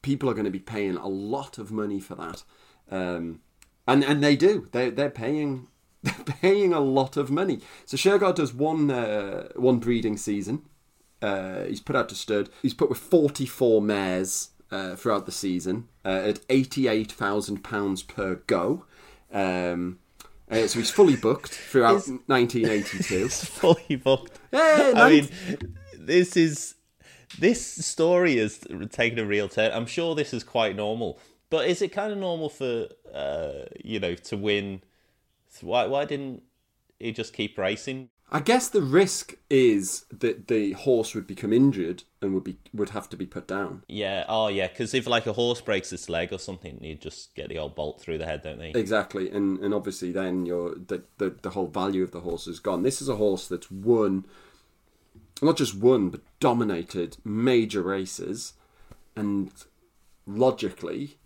people 0.00 0.30
are 0.30 0.34
going 0.34 0.44
to 0.44 0.50
be 0.50 0.60
paying 0.60 0.96
a 0.96 1.08
lot 1.08 1.58
of 1.58 1.72
money 1.72 1.98
for 1.98 2.14
that, 2.14 2.44
um, 2.90 3.40
and 3.86 4.04
and 4.04 4.22
they 4.22 4.36
do. 4.36 4.68
They 4.72 4.90
they're 4.90 5.10
paying 5.10 5.66
they're 6.02 6.14
paying 6.24 6.72
a 6.72 6.80
lot 6.80 7.16
of 7.16 7.30
money. 7.30 7.60
So 7.84 7.96
Shergar 7.96 8.34
does 8.34 8.54
one 8.54 8.90
uh, 8.90 9.48
one 9.56 9.78
breeding 9.78 10.16
season. 10.16 10.62
Uh, 11.20 11.64
he's 11.64 11.80
put 11.80 11.96
out 11.96 12.08
to 12.10 12.14
stud. 12.14 12.48
He's 12.62 12.74
put 12.74 12.88
with 12.88 12.98
forty 12.98 13.46
four 13.46 13.82
mares 13.82 14.50
uh, 14.70 14.94
throughout 14.94 15.26
the 15.26 15.32
season 15.32 15.88
uh, 16.04 16.22
at 16.26 16.40
eighty-eight 16.48 17.10
thousand 17.10 17.64
pounds 17.64 18.02
per 18.02 18.36
go. 18.46 18.84
Um, 19.32 19.98
uh, 20.50 20.66
so 20.66 20.78
he's 20.78 20.90
fully 20.90 21.16
booked 21.16 21.52
throughout 21.52 21.96
Is- 21.96 22.08
1982. 22.26 23.24
It's 23.24 23.44
fully 23.60 23.96
booked. 23.96 24.38
Hey, 24.52 24.92
I 24.94 25.08
mean, 25.08 25.28
this 26.06 26.36
is 26.36 26.74
this 27.38 27.64
story 27.84 28.36
has 28.36 28.60
taken 28.90 29.18
a 29.18 29.24
real 29.24 29.48
turn. 29.48 29.72
I'm 29.72 29.86
sure 29.86 30.14
this 30.14 30.32
is 30.32 30.44
quite 30.44 30.76
normal, 30.76 31.18
but 31.50 31.66
is 31.68 31.82
it 31.82 31.88
kind 31.88 32.12
of 32.12 32.18
normal 32.18 32.48
for 32.48 32.88
uh, 33.12 33.64
you 33.82 34.00
know 34.00 34.14
to 34.14 34.36
win? 34.36 34.82
Why 35.60 35.86
why 35.86 36.04
didn't 36.04 36.42
he 36.98 37.12
just 37.12 37.32
keep 37.32 37.58
racing? 37.58 38.10
I 38.34 38.40
guess 38.40 38.68
the 38.68 38.82
risk 38.82 39.36
is 39.48 40.06
that 40.10 40.48
the 40.48 40.72
horse 40.72 41.14
would 41.14 41.26
become 41.26 41.52
injured 41.52 42.02
and 42.20 42.34
would 42.34 42.42
be 42.42 42.58
would 42.72 42.90
have 42.90 43.08
to 43.10 43.16
be 43.16 43.26
put 43.26 43.46
down. 43.46 43.82
Yeah, 43.86 44.24
oh 44.28 44.48
yeah, 44.48 44.66
because 44.66 44.92
if 44.94 45.06
like 45.06 45.26
a 45.26 45.32
horse 45.34 45.60
breaks 45.60 45.92
its 45.92 46.08
leg 46.08 46.32
or 46.32 46.38
something, 46.38 46.82
you 46.82 46.96
just 46.96 47.34
get 47.34 47.48
the 47.48 47.58
old 47.58 47.76
bolt 47.76 48.00
through 48.00 48.18
the 48.18 48.24
head, 48.24 48.42
don't 48.42 48.58
they? 48.58 48.70
Exactly, 48.70 49.30
and 49.30 49.60
and 49.60 49.74
obviously 49.74 50.10
then 50.10 50.46
your 50.46 50.74
the, 50.74 51.04
the 51.18 51.36
the 51.42 51.50
whole 51.50 51.68
value 51.68 52.02
of 52.02 52.10
the 52.10 52.20
horse 52.20 52.46
is 52.46 52.58
gone. 52.58 52.82
This 52.82 53.00
is 53.00 53.08
a 53.08 53.16
horse 53.16 53.46
that's 53.46 53.70
won, 53.70 54.26
not 55.42 55.56
just 55.56 55.76
won, 55.76 56.10
but 56.10 56.20
dominated 56.40 57.16
major 57.24 57.82
races, 57.82 58.54
and 59.16 59.50
logically, 60.26 61.16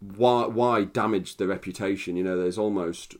why 0.00 0.46
why 0.46 0.84
damage 0.84 1.36
the 1.36 1.46
reputation? 1.46 2.16
You 2.16 2.24
know, 2.24 2.38
there's 2.38 2.58
almost 2.58 3.16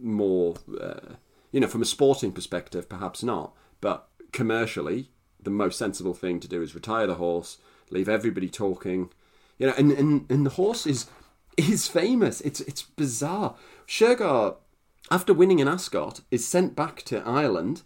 more, 0.00 0.54
uh, 0.80 1.14
you 1.52 1.60
know, 1.60 1.66
from 1.66 1.82
a 1.82 1.86
sporting 1.86 2.32
perspective, 2.32 2.88
perhaps 2.88 3.22
not, 3.22 3.54
but 3.80 4.08
commercially, 4.32 5.10
the 5.42 5.50
most 5.50 5.78
sensible 5.78 6.14
thing 6.14 6.40
to 6.40 6.48
do 6.48 6.62
is 6.62 6.74
retire 6.74 7.06
the 7.06 7.14
horse, 7.14 7.58
leave 7.90 8.08
everybody 8.08 8.48
talking, 8.48 9.10
you 9.58 9.66
know, 9.66 9.74
and 9.76 9.92
and, 9.92 10.30
and 10.30 10.46
the 10.46 10.50
horse 10.50 10.86
is 10.86 11.06
is 11.56 11.88
famous. 11.88 12.40
It's 12.40 12.60
it's 12.60 12.82
bizarre. 12.82 13.56
Shergar, 13.86 14.56
after 15.10 15.34
winning 15.34 15.60
an 15.60 15.68
Ascot, 15.68 16.20
is 16.30 16.46
sent 16.46 16.74
back 16.74 17.02
to 17.04 17.26
Ireland 17.26 17.82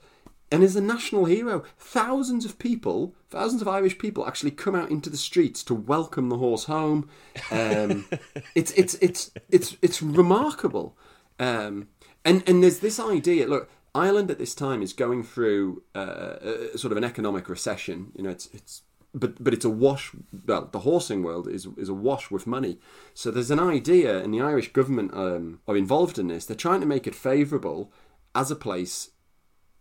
and 0.50 0.62
is 0.62 0.76
a 0.76 0.80
national 0.80 1.26
hero. 1.26 1.64
Thousands 1.78 2.44
of 2.44 2.58
people, 2.58 3.14
thousands 3.30 3.62
of 3.62 3.68
Irish 3.68 3.98
people, 3.98 4.26
actually 4.26 4.50
come 4.50 4.74
out 4.74 4.90
into 4.90 5.10
the 5.10 5.16
streets 5.16 5.62
to 5.64 5.74
welcome 5.74 6.28
the 6.28 6.38
horse 6.38 6.64
home. 6.64 7.08
Um, 7.50 8.06
it's 8.54 8.72
it's 8.72 8.94
it's 8.94 9.30
it's 9.50 9.76
it's 9.82 10.02
remarkable. 10.02 10.96
Um, 11.38 11.88
and 12.24 12.42
and 12.48 12.62
there's 12.62 12.80
this 12.80 12.98
idea. 12.98 13.46
Look, 13.46 13.70
Ireland 13.94 14.30
at 14.30 14.38
this 14.38 14.54
time 14.54 14.82
is 14.82 14.92
going 14.92 15.22
through 15.22 15.82
uh, 15.94 16.36
a, 16.74 16.78
sort 16.78 16.92
of 16.92 16.98
an 16.98 17.04
economic 17.04 17.48
recession. 17.48 18.12
You 18.14 18.24
know, 18.24 18.30
it's 18.30 18.46
it's 18.52 18.82
but 19.14 19.42
but 19.42 19.52
it's 19.52 19.64
a 19.64 19.70
wash. 19.70 20.12
Well, 20.46 20.68
the 20.70 20.80
horsing 20.80 21.22
world 21.22 21.48
is 21.48 21.66
is 21.76 21.88
a 21.88 21.94
wash 21.94 22.30
with 22.30 22.46
money. 22.46 22.78
So 23.14 23.30
there's 23.30 23.50
an 23.50 23.60
idea, 23.60 24.18
and 24.18 24.32
the 24.32 24.40
Irish 24.40 24.72
government 24.72 25.12
um, 25.14 25.60
are 25.68 25.76
involved 25.76 26.18
in 26.18 26.28
this. 26.28 26.46
They're 26.46 26.56
trying 26.56 26.80
to 26.80 26.86
make 26.86 27.06
it 27.06 27.14
favourable 27.14 27.92
as 28.34 28.50
a 28.50 28.56
place 28.56 29.10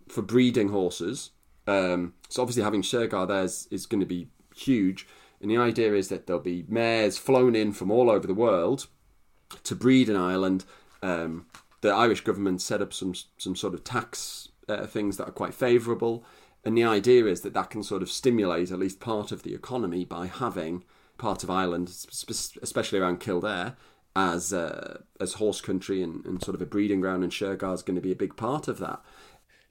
for 0.10 0.22
breeding 0.22 0.70
horses. 0.70 1.32
Um, 1.66 2.14
so 2.30 2.42
obviously 2.42 2.64
having 2.64 2.82
Shergar 2.82 3.28
there 3.28 3.44
is, 3.44 3.68
is 3.72 3.86
going 3.86 4.00
to 4.00 4.06
be 4.06 4.30
huge. 4.56 5.08
And 5.42 5.52
the 5.52 5.58
idea 5.58 5.94
is 5.94 6.10
that 6.10 6.26
there'll 6.26 6.42
be 6.42 6.66
mares 6.68 7.18
flown 7.18 7.56
in 7.56 7.72
from 7.74 7.92
all 7.92 8.10
over 8.10 8.26
the 8.26 8.34
world 8.34 8.88
to 9.64 9.76
breed 9.76 10.10
in 10.10 10.16
Ireland. 10.16 10.66
Um, 11.04 11.46
the 11.82 11.90
Irish 11.90 12.22
government 12.22 12.62
set 12.62 12.82
up 12.82 12.94
some 12.94 13.14
some 13.38 13.56
sort 13.56 13.74
of 13.74 13.84
tax 13.84 14.50
uh, 14.68 14.88
things 14.88 15.18
that 15.18 15.28
are 15.28 15.32
quite 15.32 15.54
favourable, 15.54 16.26
and 16.66 16.78
the 16.78 16.84
idea 16.84 17.26
is 17.26 17.42
that 17.42 17.54
that 17.54 17.70
can 17.70 17.84
sort 17.84 18.02
of 18.02 18.10
stimulate 18.10 18.72
at 18.72 18.80
least 18.80 19.00
part 19.00 19.32
of 19.32 19.44
the 19.44 19.54
economy 19.54 20.06
by 20.06 20.26
having 20.28 20.84
part 21.18 21.44
of 21.44 21.50
Ireland, 21.50 21.90
sp- 21.90 22.62
especially 22.62 23.00
around 23.00 23.20
Kildare, 23.20 23.76
as 24.16 24.52
uh, 24.52 25.02
as 25.20 25.34
horse 25.34 25.62
country 25.62 26.02
and, 26.02 26.26
and 26.26 26.44
sort 26.44 26.56
of 26.56 26.62
a 26.62 26.66
breeding 26.66 27.02
ground, 27.02 27.24
and 27.24 27.32
Shergar 27.32 27.74
is 27.74 27.84
going 27.84 27.96
to 27.96 28.02
be 28.02 28.12
a 28.12 28.16
big 28.16 28.36
part 28.36 28.68
of 28.68 28.80
that. 28.80 29.02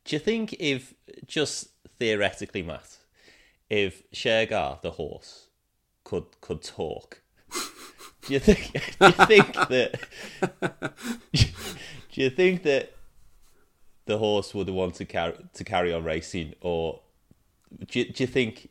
Do 0.07 0.15
you 0.15 0.21
think 0.21 0.55
if 0.61 0.95
just 1.27 1.69
theoretically, 1.99 2.63
Matt, 2.63 2.97
if 3.69 4.09
Shergar 4.13 4.81
the 4.81 4.93
horse 4.93 5.49
could 6.05 6.41
could 6.41 6.63
talk, 6.63 7.23
do 8.23 8.35
you 8.35 8.39
think 8.39 8.73
do 9.01 9.07
you 9.07 9.27
think 9.27 9.53
that 9.53 10.95
do 11.33 12.23
you 12.23 12.31
think 12.31 12.63
that 12.63 12.93
the 14.05 14.19
horse 14.19 14.55
would 14.55 14.71
want 14.71 14.95
to 14.95 15.05
carry 15.05 15.35
to 15.55 15.65
carry 15.65 15.93
on 15.93 16.05
racing, 16.05 16.55
or 16.61 17.01
do 17.87 17.99
you, 17.99 18.13
do 18.13 18.23
you 18.23 18.29
think 18.29 18.69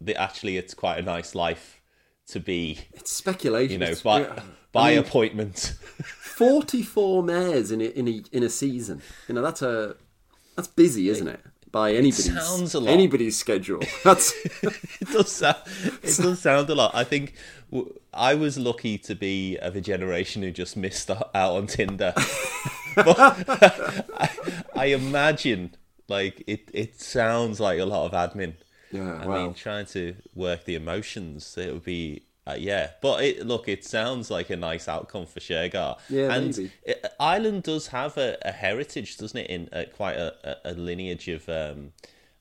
that 0.00 0.18
actually 0.18 0.56
it's 0.56 0.72
quite 0.72 0.98
a 0.98 1.02
nice 1.02 1.34
life 1.34 1.82
to 2.28 2.40
be, 2.40 2.78
It's 2.94 3.12
speculation. 3.12 3.72
you 3.72 3.86
know, 3.86 3.94
by 4.02 4.20
yeah. 4.20 4.42
by 4.72 4.92
I 4.92 4.94
mean, 4.94 4.98
appointment? 5.04 5.74
Forty-four 6.22 7.22
mares 7.22 7.70
in 7.70 7.82
a, 7.82 7.84
in 7.84 8.08
a 8.08 8.22
in 8.32 8.42
a 8.42 8.48
season. 8.48 9.02
You 9.28 9.34
know 9.34 9.42
that's 9.42 9.60
a 9.60 9.96
that's 10.60 10.68
busy, 10.74 11.08
isn't 11.08 11.26
it? 11.26 11.40
By 11.72 11.92
anybody's 11.92 12.34
sounds 12.34 12.74
a 12.74 12.80
lot. 12.80 12.90
anybody's 12.90 13.38
schedule. 13.38 13.80
That's 14.04 14.34
it 14.44 15.08
does 15.10 15.30
sound 15.30 15.56
it 16.02 16.16
does 16.20 16.40
sound 16.40 16.68
a 16.68 16.74
lot. 16.74 16.90
I 16.94 17.04
think 17.04 17.34
w- 17.70 17.94
I 18.12 18.34
was 18.34 18.58
lucky 18.58 18.98
to 18.98 19.14
be 19.14 19.56
of 19.56 19.76
a 19.76 19.80
generation 19.80 20.42
who 20.42 20.50
just 20.50 20.76
missed 20.76 21.08
out 21.10 21.32
on 21.34 21.68
Tinder. 21.68 22.12
but 22.96 23.16
I, 23.18 24.30
I 24.74 24.84
imagine 24.86 25.76
like 26.08 26.42
it. 26.46 26.68
It 26.74 27.00
sounds 27.00 27.60
like 27.60 27.78
a 27.78 27.86
lot 27.86 28.12
of 28.12 28.12
admin. 28.12 28.54
yeah. 28.90 29.20
I 29.22 29.26
well, 29.26 29.42
mean, 29.44 29.54
trying 29.54 29.86
to 29.86 30.16
work 30.34 30.64
the 30.64 30.74
emotions, 30.74 31.56
it 31.56 31.72
would 31.72 31.84
be. 31.84 32.22
Uh, 32.46 32.56
yeah, 32.58 32.90
but 33.02 33.22
it, 33.22 33.46
look, 33.46 33.68
it 33.68 33.84
sounds 33.84 34.30
like 34.30 34.48
a 34.50 34.56
nice 34.56 34.88
outcome 34.88 35.26
for 35.26 35.40
Shergar. 35.40 35.98
Yeah, 36.08 36.32
and 36.32 36.56
maybe. 36.56 36.70
it- 36.84 37.06
Ireland 37.20 37.62
does 37.64 37.88
have 37.88 38.16
a, 38.16 38.38
a 38.42 38.50
heritage, 38.52 39.18
doesn't 39.18 39.38
it? 39.38 39.50
In 39.50 39.68
uh, 39.72 39.84
quite 39.94 40.16
a, 40.16 40.56
a, 40.64 40.72
lineage 40.72 41.28
of 41.28 41.48
um, 41.50 41.92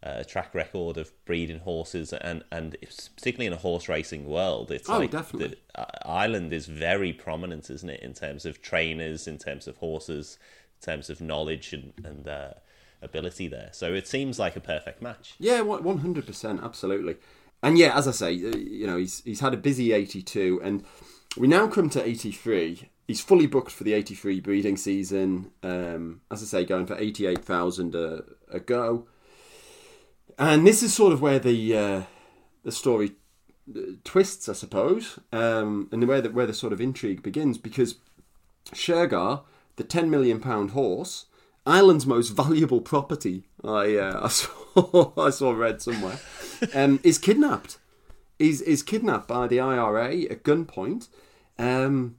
uh, 0.02 0.24
track 0.24 0.56
record 0.56 0.98
of 0.98 1.12
breeding 1.26 1.60
horses, 1.60 2.14
and 2.14 2.44
and 2.50 2.76
it's- 2.76 3.10
particularly 3.10 3.48
in 3.48 3.54
a 3.54 3.58
horse 3.58 3.90
racing 3.90 4.26
world, 4.26 4.72
it's 4.72 4.90
Oh, 4.90 5.00
like 5.00 5.12
definitely. 5.12 5.58
the- 5.76 5.82
uh, 5.82 5.86
Ireland 6.06 6.54
is 6.54 6.66
very 6.66 7.12
prominent, 7.12 7.70
isn't 7.70 7.90
it, 7.90 8.00
in 8.02 8.14
terms 8.14 8.46
of 8.46 8.62
trainers, 8.62 9.28
in 9.28 9.38
terms 9.38 9.68
of 9.68 9.78
horses, 9.78 10.38
in 10.82 10.86
terms 10.86 11.10
of 11.10 11.20
knowledge 11.20 11.74
and 11.74 11.92
and 12.06 12.26
uh, 12.28 12.54
ability 13.02 13.48
there. 13.50 13.70
So 13.74 13.94
it 13.94 14.08
seems 14.08 14.40
like 14.40 14.56
a 14.56 14.62
perfect 14.62 15.02
match. 15.02 15.36
Yeah, 15.40 15.60
one 15.62 15.98
hundred 16.00 16.26
percent, 16.26 16.62
absolutely. 16.64 17.18
And 17.62 17.78
yeah, 17.78 17.98
as 17.98 18.08
I 18.08 18.12
say, 18.12 18.34
uh, 18.34 18.56
you 18.56 18.88
know, 18.88 18.98
he's 18.98 19.22
he's 19.24 19.42
had 19.42 19.54
a 19.54 19.58
busy 19.58 19.92
eighty-two, 19.92 20.62
and 20.64 20.84
we 21.38 21.48
now 21.48 21.68
come 21.68 21.90
to 21.92 22.06
eighty-three. 22.06 22.90
He's 23.08 23.22
fully 23.22 23.48
booked 23.48 23.72
for 23.72 23.84
the 23.84 23.94
eighty-three 23.94 24.40
breeding 24.40 24.78
season. 24.78 25.52
Um, 25.64 26.22
as 26.32 26.42
I 26.42 26.46
say, 26.46 26.66
going 26.66 26.86
for 26.86 26.98
eighty-eight 26.98 27.44
thousand 27.44 27.96
a, 27.96 28.24
a 28.52 28.60
go. 28.60 29.08
And 30.38 30.66
this 30.66 30.82
is 30.82 30.94
sort 30.94 31.12
of 31.12 31.22
where 31.22 31.40
the 31.40 31.78
uh, 31.78 32.02
the 32.64 32.72
story 32.72 33.12
uh, 33.76 33.82
twists, 34.06 34.48
I 34.48 34.54
suppose, 34.54 35.20
um, 35.34 35.90
and 35.92 36.08
where 36.08 36.22
the 36.22 36.32
where 36.32 36.48
the 36.48 36.54
sort 36.54 36.72
of 36.72 36.80
intrigue 36.80 37.22
begins 37.22 37.58
because 37.58 37.96
Shergar, 38.72 39.42
the 39.76 39.84
ten 39.84 40.10
million 40.10 40.40
pound 40.40 40.72
horse, 40.72 41.26
Ireland's 41.66 42.06
most 42.06 42.30
valuable 42.30 42.82
property. 42.82 43.44
I 43.64 43.96
uh, 43.98 44.22
I 44.24 44.28
saw 44.30 45.12
I 45.18 45.30
saw 45.30 45.52
read 45.52 45.82
somewhere, 45.82 46.20
um, 46.74 47.00
is 47.04 47.18
kidnapped. 47.18 47.78
Is 48.38 48.62
is 48.62 48.84
kidnapped 48.84 49.28
by 49.28 49.48
the 49.48 49.60
IRA 49.60 50.22
at 50.24 50.44
gunpoint, 50.44 51.10
um, 51.58 52.16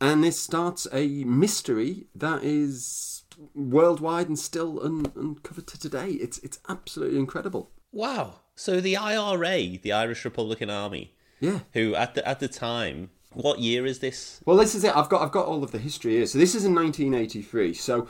and 0.00 0.24
this 0.24 0.38
starts 0.38 0.88
a 0.92 1.22
mystery 1.24 2.06
that 2.14 2.42
is 2.42 3.22
worldwide 3.54 4.26
and 4.28 4.38
still 4.38 4.84
un- 4.84 5.12
uncovered 5.14 5.66
to 5.68 5.78
today. 5.78 6.10
It's 6.10 6.38
it's 6.38 6.58
absolutely 6.68 7.18
incredible. 7.18 7.70
Wow. 7.92 8.40
So 8.56 8.80
the 8.80 8.96
IRA, 8.96 9.78
the 9.78 9.92
Irish 9.92 10.24
Republican 10.24 10.70
Army, 10.70 11.14
Yeah. 11.40 11.60
who 11.72 11.94
at 11.94 12.14
the 12.14 12.26
at 12.28 12.40
the 12.40 12.48
time, 12.48 13.10
what 13.32 13.60
year 13.60 13.86
is 13.86 14.00
this? 14.00 14.40
Well, 14.44 14.56
this 14.56 14.74
is 14.74 14.82
it. 14.84 14.94
I've 14.96 15.08
got 15.08 15.22
I've 15.22 15.32
got 15.32 15.46
all 15.46 15.62
of 15.62 15.70
the 15.70 15.78
history 15.78 16.14
here. 16.16 16.26
So 16.26 16.38
this 16.38 16.54
is 16.56 16.64
in 16.64 16.74
1983. 16.74 17.74
So 17.74 18.08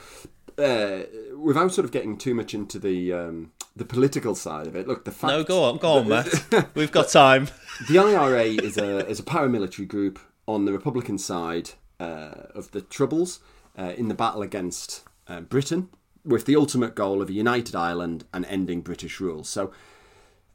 uh, 0.57 1.03
without 1.37 1.71
sort 1.71 1.85
of 1.85 1.91
getting 1.91 2.17
too 2.17 2.33
much 2.33 2.53
into 2.55 2.79
the 2.79 3.13
um, 3.13 3.51
the 3.75 3.85
political 3.85 4.35
side 4.35 4.67
of 4.67 4.75
it. 4.75 4.87
Look, 4.87 5.05
the 5.05 5.11
fact 5.11 5.31
No, 5.31 5.43
go 5.43 5.63
on, 5.63 5.77
go 5.77 5.93
on, 5.93 6.07
Matt. 6.07 6.67
We've 6.75 6.91
got 6.91 7.09
time. 7.09 7.47
the 7.89 7.97
IRA 7.99 8.43
is 8.43 8.77
a 8.77 9.07
is 9.07 9.19
a 9.19 9.23
paramilitary 9.23 9.87
group 9.87 10.19
on 10.47 10.65
the 10.65 10.71
Republican 10.73 11.17
side 11.17 11.71
uh, 11.99 12.47
of 12.55 12.71
the 12.71 12.81
Troubles 12.81 13.39
uh, 13.77 13.93
in 13.97 14.07
the 14.07 14.13
battle 14.13 14.41
against 14.41 15.03
uh, 15.27 15.41
Britain, 15.41 15.89
with 16.25 16.45
the 16.45 16.55
ultimate 16.55 16.95
goal 16.95 17.21
of 17.21 17.29
a 17.29 17.33
united 17.33 17.75
Ireland 17.75 18.25
and 18.33 18.45
ending 18.45 18.81
British 18.81 19.19
rule. 19.19 19.43
So. 19.43 19.71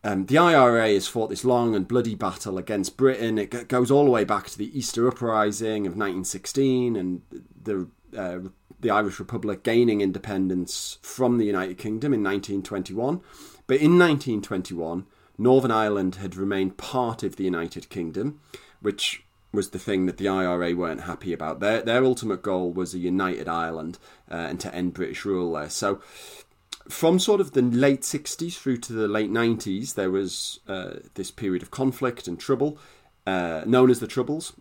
Um, 0.05 0.27
the 0.27 0.39
IRA 0.39 0.91
has 0.93 1.09
fought 1.09 1.31
this 1.31 1.45
long 1.45 1.75
and 1.75 1.89
bloody 1.89 2.15
battle 2.15 2.59
against 2.59 2.97
Britain. 2.97 3.39
It 3.39 3.51
g- 3.51 3.65
goes 3.65 3.91
all 3.91 4.05
the 4.05 4.11
way 4.13 4.23
back 4.23 4.47
to 4.51 4.57
the 4.59 4.79
Easter 4.79 5.09
Uprising 5.09 5.85
of 5.85 5.97
1916 5.97 6.95
and 6.95 7.23
the 7.61 7.89
uh, 8.17 8.39
the 8.81 8.91
Irish 8.91 9.19
Republic 9.19 9.63
gaining 9.63 10.01
independence 10.01 10.99
from 11.03 11.39
the 11.39 11.47
United 11.47 11.79
Kingdom 11.79 12.13
in 12.13 12.23
1921. 12.23 13.21
But 13.67 13.77
in 13.77 13.99
1921, 13.99 15.07
Northern 15.39 15.71
Ireland 15.71 16.17
had 16.17 16.37
remained 16.37 16.77
part 16.77 17.23
of 17.23 17.37
the 17.37 17.45
United 17.45 17.89
Kingdom, 17.89 18.41
which 18.81 19.25
was 19.53 19.71
the 19.71 19.79
thing 19.79 20.07
that 20.07 20.19
the 20.19 20.29
IRA 20.29 20.75
weren't 20.75 21.03
happy 21.03 21.33
about. 21.33 21.61
Their 21.61 21.83
their 21.83 22.05
ultimate 22.05 22.43
goal 22.43 22.73
was 22.73 22.95
a 22.95 22.99
united 22.99 23.49
Ireland 23.49 23.99
uh, 24.31 24.35
and 24.35 24.61
to 24.61 24.75
end 24.75 24.95
British 24.95 25.25
rule 25.25 25.53
there. 25.53 25.71
So 25.71 26.01
from 26.89 27.19
sort 27.19 27.41
of 27.41 27.53
the 27.53 27.63
late 27.63 28.03
60s 28.03 28.57
through 28.57 28.79
to 28.79 28.93
the 28.93 29.09
late 29.09 29.31
90s, 29.31 29.95
there 29.95 30.11
was 30.11 30.61
uh, 30.69 30.95
this 31.15 31.31
period 31.31 31.63
of 31.63 31.71
conflict 31.71 32.29
and 32.29 32.39
trouble, 32.39 32.79
uh, 33.27 33.63
known 33.67 33.91
as 33.91 34.01
the 34.01 34.07
Troubles. 34.07 34.53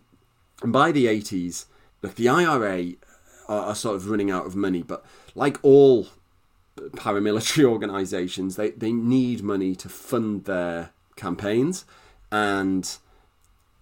And 0.62 0.72
by 0.72 0.90
the 0.90 1.06
80s, 1.06 1.66
look, 2.02 2.16
the 2.16 2.28
IRA 2.28 2.94
are, 3.48 3.66
are, 3.66 3.74
sort 3.74 3.96
of 3.96 4.08
running 4.08 4.30
out 4.30 4.46
of 4.46 4.56
money, 4.56 4.82
but 4.82 5.04
like 5.34 5.58
all 5.62 6.08
paramilitary 6.76 7.64
organisations, 7.70 8.56
they, 8.56 8.70
they 8.70 8.92
need 8.92 9.42
money 9.42 9.74
to 9.76 9.88
fund 9.88 10.44
their 10.44 10.90
campaigns. 11.16 11.84
And, 12.30 12.96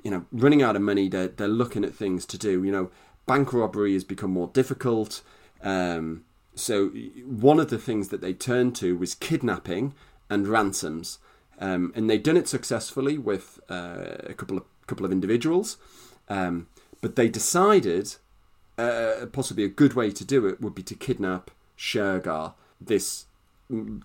you 0.03 0.11
know, 0.11 0.27
running 0.33 0.63
out 0.63 0.77
of 0.77 0.83
money, 0.83 1.09
they're, 1.09 1.29
they're 1.29 1.49
looking 1.49 1.85
at 1.85 1.95
things 1.95 2.27
to 2.27 2.39
do. 2.39 2.63
You 2.65 2.73
know, 2.73 2.91
bank 3.27 3.53
robbery 3.53 3.95
has 3.95 4.05
become 4.05 4.31
more 4.31 4.49
difficult. 4.49 5.23
Um, 5.63 6.25
so 6.55 6.89
one 7.27 7.59
of 7.59 7.71
the 7.71 7.79
things 7.79 8.09
that 8.09 8.21
they 8.21 8.33
turned 8.33 8.77
to 8.77 8.97
was 8.97 9.15
kidnapping 9.15 9.95
and 10.31 10.47
ransoms, 10.47 11.19
um, 11.59 11.93
and 11.95 12.09
they'd 12.09 12.23
done 12.23 12.37
it 12.37 12.49
successfully 12.49 13.19
with 13.19 13.61
uh, 13.69 14.17
a 14.25 14.35
couple 14.35 14.57
of 14.57 14.65
couple 14.87 15.07
of 15.07 15.13
individuals, 15.13 15.79
um, 16.29 16.67
but 17.01 17.17
they 17.17 17.29
decided 17.29 18.17
uh, 18.79 19.27
possibly 19.33 19.65
a 19.65 19.69
good 19.69 19.95
way 19.95 20.11
to 20.11 20.25
do 20.25 20.47
it 20.47 20.61
would 20.61 20.75
be 20.75 20.83
to 20.83 20.95
kidnap 20.95 21.51
Shergar, 21.77 22.55
this 22.81 23.27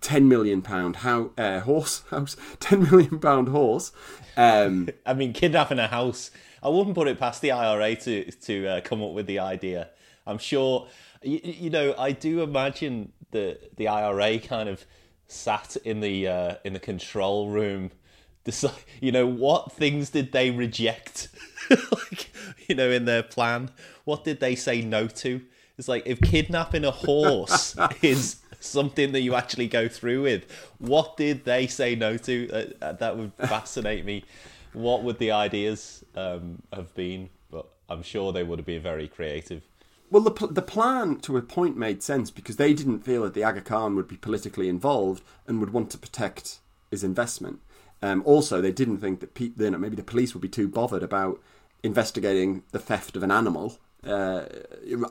ten 0.02 0.28
million 0.28 0.62
pound 0.62 0.98
how, 0.98 1.32
uh, 1.38 1.60
horse 1.62 2.04
house, 2.10 2.36
ten 2.60 2.84
million 2.84 3.20
pound 3.20 3.50
horse. 3.50 3.92
Um, 4.38 4.90
I 5.06 5.14
mean, 5.14 5.34
kidnapping 5.34 5.80
a 5.80 5.88
house. 5.88 6.32
I 6.62 6.68
wouldn't 6.68 6.96
put 6.96 7.08
it 7.08 7.20
past 7.20 7.42
the 7.42 7.52
IRA 7.52 7.96
to 7.96 8.32
to 8.32 8.68
uh, 8.68 8.82
come 8.82 9.02
up 9.02 9.12
with 9.12 9.28
the 9.28 9.40
idea. 9.40 9.90
I'm 10.28 10.38
sure 10.38 10.88
you, 11.24 11.40
you 11.44 11.70
know, 11.70 11.96
I 11.98 12.12
do 12.12 12.42
imagine 12.42 13.12
the 13.32 13.58
the 13.76 13.88
IRA 13.88 14.40
kind 14.40 14.70
of 14.70 14.86
sat 15.28 15.76
in 15.78 16.00
the 16.02 16.28
uh, 16.28 16.56
in 16.64 16.74
the 16.74 16.80
control 16.80 17.50
room. 17.50 17.92
Decide, 18.46 18.72
you 19.02 19.12
know, 19.12 19.28
what 19.28 19.74
things 19.74 20.12
did 20.12 20.32
they 20.32 20.50
reject? 20.50 21.28
like, 21.70 22.32
you 22.68 22.74
know, 22.74 22.90
in 22.90 23.04
their 23.04 23.22
plan, 23.22 23.70
what 24.10 24.24
did 24.24 24.40
they 24.40 24.56
say 24.56 24.82
no 24.82 25.06
to? 25.06 25.40
It's 25.78 25.88
like 25.88 26.02
if 26.08 26.20
kidnapping 26.20 26.84
a 26.84 26.90
horse 26.90 27.76
is 28.02 28.38
something 28.60 29.12
that 29.12 29.22
you 29.22 29.36
actually 29.36 29.68
go 29.68 29.88
through 29.88 30.24
with, 30.24 30.46
what 30.80 31.16
did 31.16 31.46
they 31.46 31.68
say 31.68 31.94
no 31.96 32.18
to? 32.18 32.74
Uh, 32.82 32.94
that 32.94 33.16
would 33.16 33.34
fascinate 33.36 34.06
me. 34.06 34.26
What 34.74 35.04
would 35.04 35.20
the 35.20 35.32
ideas 35.32 36.04
um, 36.16 36.64
have 36.74 36.92
been? 36.96 37.30
But 37.52 37.68
I'm 37.88 38.02
sure 38.02 38.34
they 38.34 38.44
would 38.44 38.58
have 38.58 38.66
been 38.66 38.82
very 38.82 39.08
creative. 39.08 39.62
Well, 40.10 40.24
the 40.24 40.48
the 40.48 40.64
plan 40.64 41.20
to 41.20 41.38
a 41.38 41.44
point 41.44 41.78
made 41.78 42.02
sense 42.02 42.32
because 42.32 42.56
they 42.56 42.74
didn't 42.74 43.02
feel 43.02 43.22
that 43.22 43.36
the 43.36 43.44
Aga 43.44 43.62
Khan 43.62 43.96
would 43.96 44.08
be 44.08 44.18
politically 44.18 44.70
involved 44.70 45.22
and 45.46 45.60
would 45.60 45.72
want 45.72 45.92
to 45.92 46.00
protect 46.00 46.58
his 46.90 47.04
investment. 47.04 47.60
Um, 48.02 48.24
also, 48.26 48.60
they 48.60 48.72
didn't 48.72 48.98
think 48.98 49.20
that 49.20 49.36
pe- 49.36 49.52
you 49.56 49.70
know, 49.70 49.78
maybe 49.78 49.96
the 49.96 50.12
police 50.12 50.34
would 50.34 50.42
be 50.42 50.50
too 50.50 50.68
bothered 50.68 51.04
about 51.04 51.40
investigating 51.84 52.64
the 52.72 52.80
theft 52.80 53.16
of 53.16 53.22
an 53.22 53.32
animal 53.32 53.78
uh, 54.06 54.46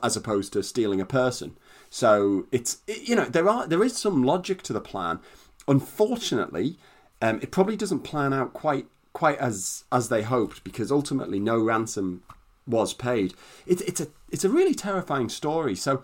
as 0.01 0.15
opposed 0.15 0.53
to 0.53 0.63
stealing 0.63 1.01
a 1.01 1.05
person. 1.05 1.57
So 1.89 2.47
it's 2.51 2.77
you 2.87 3.15
know 3.15 3.25
there 3.25 3.49
are 3.49 3.67
there 3.67 3.83
is 3.83 3.97
some 3.97 4.23
logic 4.23 4.61
to 4.63 4.73
the 4.73 4.81
plan. 4.81 5.19
Unfortunately, 5.67 6.77
um, 7.21 7.39
it 7.41 7.51
probably 7.51 7.75
doesn't 7.75 7.99
plan 7.99 8.33
out 8.33 8.53
quite 8.53 8.87
quite 9.13 9.37
as 9.37 9.83
as 9.91 10.09
they 10.09 10.23
hoped 10.23 10.63
because 10.63 10.91
ultimately 10.91 11.39
no 11.39 11.59
ransom 11.59 12.23
was 12.67 12.93
paid. 12.93 13.33
It's 13.65 13.81
it's 13.81 14.01
a 14.01 14.07
it's 14.31 14.45
a 14.45 14.49
really 14.49 14.75
terrifying 14.75 15.29
story. 15.29 15.75
So 15.75 16.03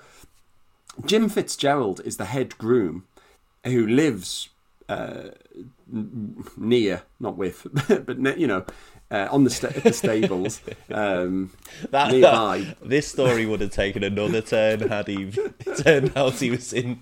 Jim 1.05 1.29
Fitzgerald 1.29 2.01
is 2.03 2.17
the 2.17 2.25
head 2.25 2.57
groom 2.57 3.05
who 3.63 3.85
lives 3.85 4.49
uh, 4.87 5.29
near, 6.57 7.03
not 7.19 7.37
with, 7.37 7.67
but 8.05 8.37
you 8.37 8.47
know, 8.47 8.65
uh, 9.11 9.27
on 9.31 9.43
the, 9.43 9.49
sta- 9.49 9.69
the 9.69 9.93
stables 9.93 10.61
um, 10.91 11.51
that, 11.91 12.11
nearby. 12.11 12.59
That, 12.59 12.89
this 12.89 13.07
story 13.07 13.45
would 13.45 13.61
have 13.61 13.71
taken 13.71 14.03
another 14.03 14.41
turn 14.41 14.87
had 14.87 15.07
he 15.07 15.31
turned 15.83 16.17
out 16.17 16.33
he 16.33 16.49
was 16.49 16.73
in 16.73 17.01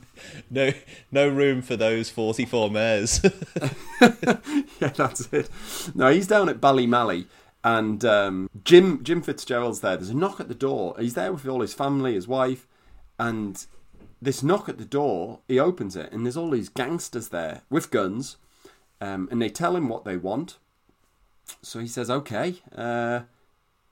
no 0.49 0.71
no 1.11 1.27
room 1.27 1.61
for 1.61 1.75
those 1.75 2.09
forty 2.09 2.45
four 2.45 2.69
mares. 2.69 3.21
yeah, 4.01 4.89
that's 4.89 5.31
it. 5.31 5.49
No, 5.95 6.11
he's 6.11 6.27
down 6.27 6.49
at 6.49 6.59
Ballymany 6.59 7.25
and 7.63 8.03
um, 8.03 8.49
Jim 8.63 9.03
Jim 9.03 9.21
Fitzgerald's 9.21 9.79
there. 9.79 9.95
There's 9.95 10.09
a 10.09 10.15
knock 10.15 10.39
at 10.39 10.49
the 10.49 10.55
door. 10.55 10.95
He's 10.99 11.13
there 11.13 11.31
with 11.31 11.47
all 11.47 11.61
his 11.61 11.73
family, 11.73 12.13
his 12.13 12.27
wife, 12.27 12.67
and 13.17 13.65
this 14.21 14.43
knock 14.43 14.67
at 14.67 14.77
the 14.77 14.85
door. 14.85 15.39
He 15.47 15.59
opens 15.59 15.95
it, 15.95 16.11
and 16.11 16.25
there's 16.25 16.37
all 16.37 16.49
these 16.49 16.69
gangsters 16.69 17.29
there 17.29 17.61
with 17.69 17.91
guns, 17.91 18.37
um, 18.99 19.29
and 19.31 19.41
they 19.41 19.49
tell 19.49 19.75
him 19.75 19.87
what 19.87 20.03
they 20.03 20.17
want. 20.17 20.57
So 21.61 21.79
he 21.79 21.87
says, 21.87 22.09
"Okay." 22.09 22.61
Uh, 22.75 23.21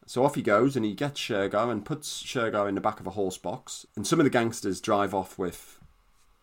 so 0.06 0.26
off 0.26 0.36
he 0.36 0.42
goes, 0.42 0.76
and 0.76 0.84
he 0.84 0.94
gets 0.94 1.20
Shergar 1.20 1.72
and 1.72 1.86
puts 1.86 2.24
Shergar 2.24 2.68
in 2.68 2.76
the 2.76 2.82
back 2.82 3.00
of 3.00 3.08
a 3.08 3.12
horse 3.12 3.38
box. 3.38 3.86
And 3.96 4.06
some 4.06 4.20
of 4.20 4.24
the 4.24 4.30
gangsters 4.30 4.82
drive 4.82 5.14
off 5.14 5.38
with 5.38 5.80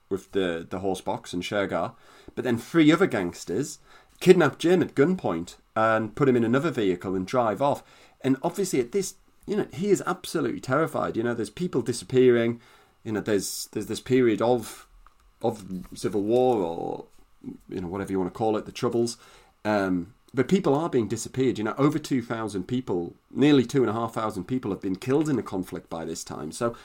with 0.09 0.33
the 0.33 0.67
the 0.69 0.79
horse 0.79 1.01
box 1.01 1.33
and 1.33 1.43
Shergar, 1.43 1.95
but 2.35 2.45
then 2.45 2.59
three 2.59 2.91
other 2.91 3.07
gangsters 3.07 3.79
kidnap 4.21 4.59
Jim 4.59 4.83
at 4.83 4.95
gunpoint 4.95 5.57
and 5.77 6.15
put 6.15 6.29
him 6.29 6.37
in 6.37 6.45
another 6.45 6.71
vehicle 6.71 7.15
and 7.15 7.27
drive 7.27 7.63
off. 7.63 7.83
And 8.21 8.37
obviously, 8.43 8.81
at 8.81 8.93
this, 8.93 9.15
you 9.47 9.57
know, 9.57 9.67
he 9.73 9.91
is 9.91 10.03
absolutely 10.07 10.61
terrified. 10.61 11.17
You 11.17 11.23
know, 11.23 11.35
there's 11.35 11.51
people 11.51 11.83
disappearing. 11.83 12.61
You 13.05 13.13
know, 13.13 13.21
there's 13.21 13.69
there's 13.73 13.87
this 13.87 14.01
period 14.01 14.43
of 14.43 14.87
of 15.43 15.65
civil 15.95 16.23
war 16.23 16.57
or 16.57 17.05
you 17.69 17.81
know 17.81 17.87
whatever 17.87 18.11
you 18.11 18.19
want 18.19 18.33
to 18.33 18.39
call 18.39 18.57
it, 18.57 18.67
the 18.67 18.73
troubles. 18.73 19.17
Um, 19.65 20.15
but 20.39 20.47
people 20.47 20.77
are 20.77 20.89
being 20.89 21.09
disappeared. 21.09 21.59
You 21.59 21.65
know, 21.65 21.75
over 21.77 21.99
two 21.99 22.23
thousand 22.23 22.69
people, 22.69 23.17
nearly 23.29 23.67
two 23.67 23.81
and 23.81 23.91
a 23.91 23.93
half 23.93 24.15
thousand 24.15 24.45
people 24.45 24.71
have 24.71 24.81
been 24.81 24.95
killed 24.95 25.29
in 25.29 25.35
the 25.35 25.43
conflict 25.43 25.91
by 25.91 26.05
this 26.05 26.23
time. 26.23 26.53
So 26.53 26.77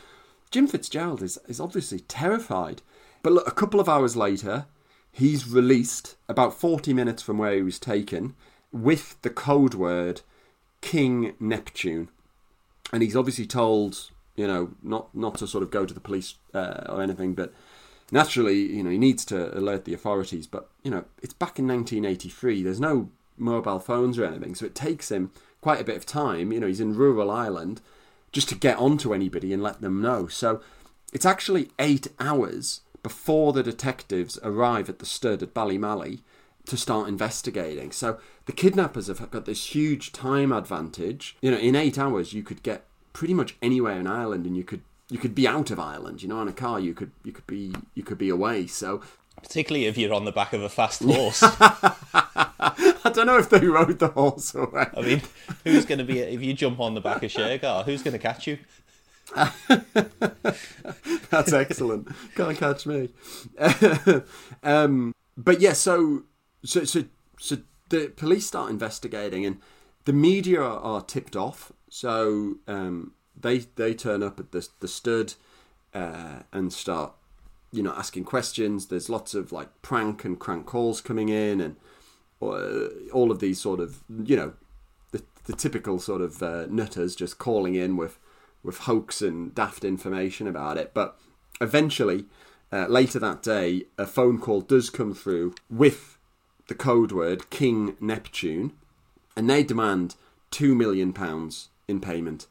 Jim 0.49 0.65
Fitzgerald 0.65 1.21
is 1.21 1.37
is 1.47 1.59
obviously 1.59 1.99
terrified. 1.99 2.81
But 3.21 3.33
look, 3.33 3.47
a 3.47 3.51
couple 3.51 3.79
of 3.79 3.87
hours 3.87 4.15
later, 4.15 4.65
he's 5.11 5.47
released 5.47 6.15
about 6.27 6.59
40 6.59 6.95
minutes 6.95 7.21
from 7.21 7.37
where 7.37 7.53
he 7.53 7.61
was 7.61 7.77
taken 7.77 8.33
with 8.71 9.21
the 9.21 9.29
code 9.29 9.75
word 9.75 10.21
King 10.81 11.35
Neptune. 11.39 12.09
And 12.91 13.03
he's 13.03 13.15
obviously 13.15 13.45
told, 13.45 14.09
you 14.35 14.47
know, 14.47 14.71
not, 14.81 15.13
not 15.13 15.35
to 15.37 15.47
sort 15.47 15.63
of 15.63 15.69
go 15.69 15.85
to 15.85 15.93
the 15.93 15.99
police 15.99 16.33
uh, 16.55 16.85
or 16.89 17.03
anything, 17.03 17.35
but 17.35 17.53
naturally, 18.11 18.61
you 18.75 18.83
know, 18.83 18.89
he 18.89 18.97
needs 18.97 19.23
to 19.25 19.55
alert 19.55 19.85
the 19.85 19.93
authorities. 19.93 20.47
But, 20.47 20.71
you 20.81 20.89
know, 20.89 21.05
it's 21.21 21.35
back 21.35 21.59
in 21.59 21.67
1983. 21.67 22.63
There's 22.63 22.79
no 22.79 23.09
mobile 23.37 23.79
phones 23.79 24.17
or 24.17 24.25
anything. 24.25 24.55
So 24.55 24.65
it 24.65 24.75
takes 24.75 25.11
him 25.11 25.31
quite 25.61 25.81
a 25.81 25.85
bit 25.85 25.97
of 25.97 26.05
time. 26.05 26.51
You 26.51 26.59
know, 26.59 26.67
he's 26.67 26.79
in 26.79 26.95
rural 26.95 27.31
Ireland 27.31 27.81
just 28.31 28.49
to 28.49 28.55
get 28.55 28.77
onto 28.77 29.13
anybody 29.13 29.53
and 29.53 29.63
let 29.63 29.81
them 29.81 30.01
know. 30.01 30.27
So 30.27 30.61
it's 31.13 31.25
actually 31.25 31.69
eight 31.79 32.07
hours 32.19 32.81
before 33.03 33.53
the 33.53 33.63
detectives 33.63 34.39
arrive 34.43 34.89
at 34.89 34.99
the 34.99 35.05
stud 35.05 35.43
at 35.43 35.53
Ballymany 35.53 36.21
to 36.65 36.77
start 36.77 37.09
investigating. 37.09 37.91
So 37.91 38.17
the 38.45 38.53
kidnappers 38.53 39.07
have 39.07 39.29
got 39.29 39.45
this 39.45 39.75
huge 39.75 40.11
time 40.11 40.51
advantage. 40.51 41.35
You 41.41 41.51
know, 41.51 41.57
in 41.57 41.75
eight 41.75 41.99
hours 41.99 42.33
you 42.33 42.43
could 42.43 42.63
get 42.63 42.85
pretty 43.11 43.33
much 43.33 43.55
anywhere 43.61 43.99
in 43.99 44.07
Ireland, 44.07 44.45
and 44.45 44.57
you 44.57 44.63
could 44.63 44.81
you 45.09 45.19
could 45.19 45.35
be 45.35 45.47
out 45.47 45.69
of 45.69 45.79
Ireland. 45.79 46.23
You 46.23 46.29
know, 46.29 46.39
on 46.39 46.47
a 46.47 46.53
car 46.53 46.79
you 46.79 46.93
could 46.93 47.11
you 47.23 47.31
could 47.31 47.47
be 47.47 47.73
you 47.93 48.03
could 48.03 48.17
be 48.17 48.29
away. 48.29 48.67
So 48.67 49.01
particularly 49.41 49.85
if 49.85 49.97
you're 49.97 50.13
on 50.13 50.25
the 50.25 50.31
back 50.31 50.53
of 50.53 50.61
a 50.61 50.69
fast 50.69 51.03
horse. 51.03 51.41
I 51.43 53.11
don't 53.13 53.27
know 53.27 53.37
if 53.37 53.49
they 53.49 53.65
rode 53.65 53.99
the 53.99 54.07
horse 54.09 54.55
away. 54.55 54.87
I 54.95 55.01
mean, 55.01 55.21
who's 55.63 55.85
going 55.85 55.99
to 55.99 56.05
be 56.05 56.19
if 56.19 56.41
you 56.41 56.53
jump 56.53 56.79
on 56.79 56.93
the 56.93 57.01
back 57.01 57.23
of 57.23 57.31
Shergar? 57.31 57.85
Who's 57.85 58.01
going 58.01 58.13
to 58.13 58.19
catch 58.19 58.47
you? 58.47 58.57
That's 61.29 61.53
excellent. 61.53 62.07
Can't 62.35 62.57
catch 62.57 62.85
me. 62.85 63.09
um, 64.63 65.13
but 65.37 65.59
yeah, 65.59 65.73
so 65.73 66.23
so 66.63 66.83
so 66.83 67.05
so 67.39 67.57
the 67.89 68.09
police 68.15 68.47
start 68.47 68.69
investigating, 68.69 69.45
and 69.45 69.59
the 70.05 70.13
media 70.13 70.61
are, 70.61 70.79
are 70.79 71.01
tipped 71.01 71.35
off. 71.35 71.71
So 71.89 72.55
um, 72.67 73.13
they 73.39 73.59
they 73.59 73.93
turn 73.93 74.23
up 74.23 74.39
at 74.39 74.51
the 74.51 74.67
the 74.79 74.87
stud 74.87 75.33
uh, 75.93 76.39
and 76.51 76.71
start 76.71 77.13
you 77.73 77.83
know 77.83 77.93
asking 77.97 78.23
questions. 78.23 78.87
There's 78.87 79.09
lots 79.09 79.33
of 79.33 79.51
like 79.51 79.81
prank 79.81 80.23
and 80.23 80.39
crank 80.39 80.65
calls 80.65 81.01
coming 81.01 81.29
in, 81.29 81.59
and 81.59 81.75
uh, 82.41 82.87
all 83.11 83.31
of 83.31 83.39
these 83.39 83.59
sort 83.59 83.79
of 83.79 84.03
you 84.23 84.35
know 84.35 84.53
the 85.11 85.23
the 85.45 85.53
typical 85.53 85.99
sort 85.99 86.21
of 86.21 86.41
uh, 86.41 86.67
nutters 86.69 87.15
just 87.15 87.39
calling 87.39 87.75
in 87.75 87.97
with 87.97 88.19
with 88.63 88.77
hoax 88.79 89.21
and 89.21 89.53
daft 89.53 89.83
information 89.83 90.47
about 90.47 90.77
it. 90.77 90.93
But 90.93 91.19
eventually, 91.59 92.25
uh, 92.71 92.85
later 92.87 93.19
that 93.19 93.41
day, 93.41 93.85
a 93.97 94.05
phone 94.05 94.39
call 94.39 94.61
does 94.61 94.89
come 94.89 95.13
through 95.13 95.55
with 95.69 96.17
the 96.67 96.75
code 96.75 97.11
word 97.11 97.49
King 97.49 97.97
Neptune, 97.99 98.73
and 99.35 99.49
they 99.49 99.63
demand 99.63 100.15
two 100.51 100.75
million 100.75 101.11
pounds 101.11 101.69
in 101.87 101.99
payment 101.99 102.45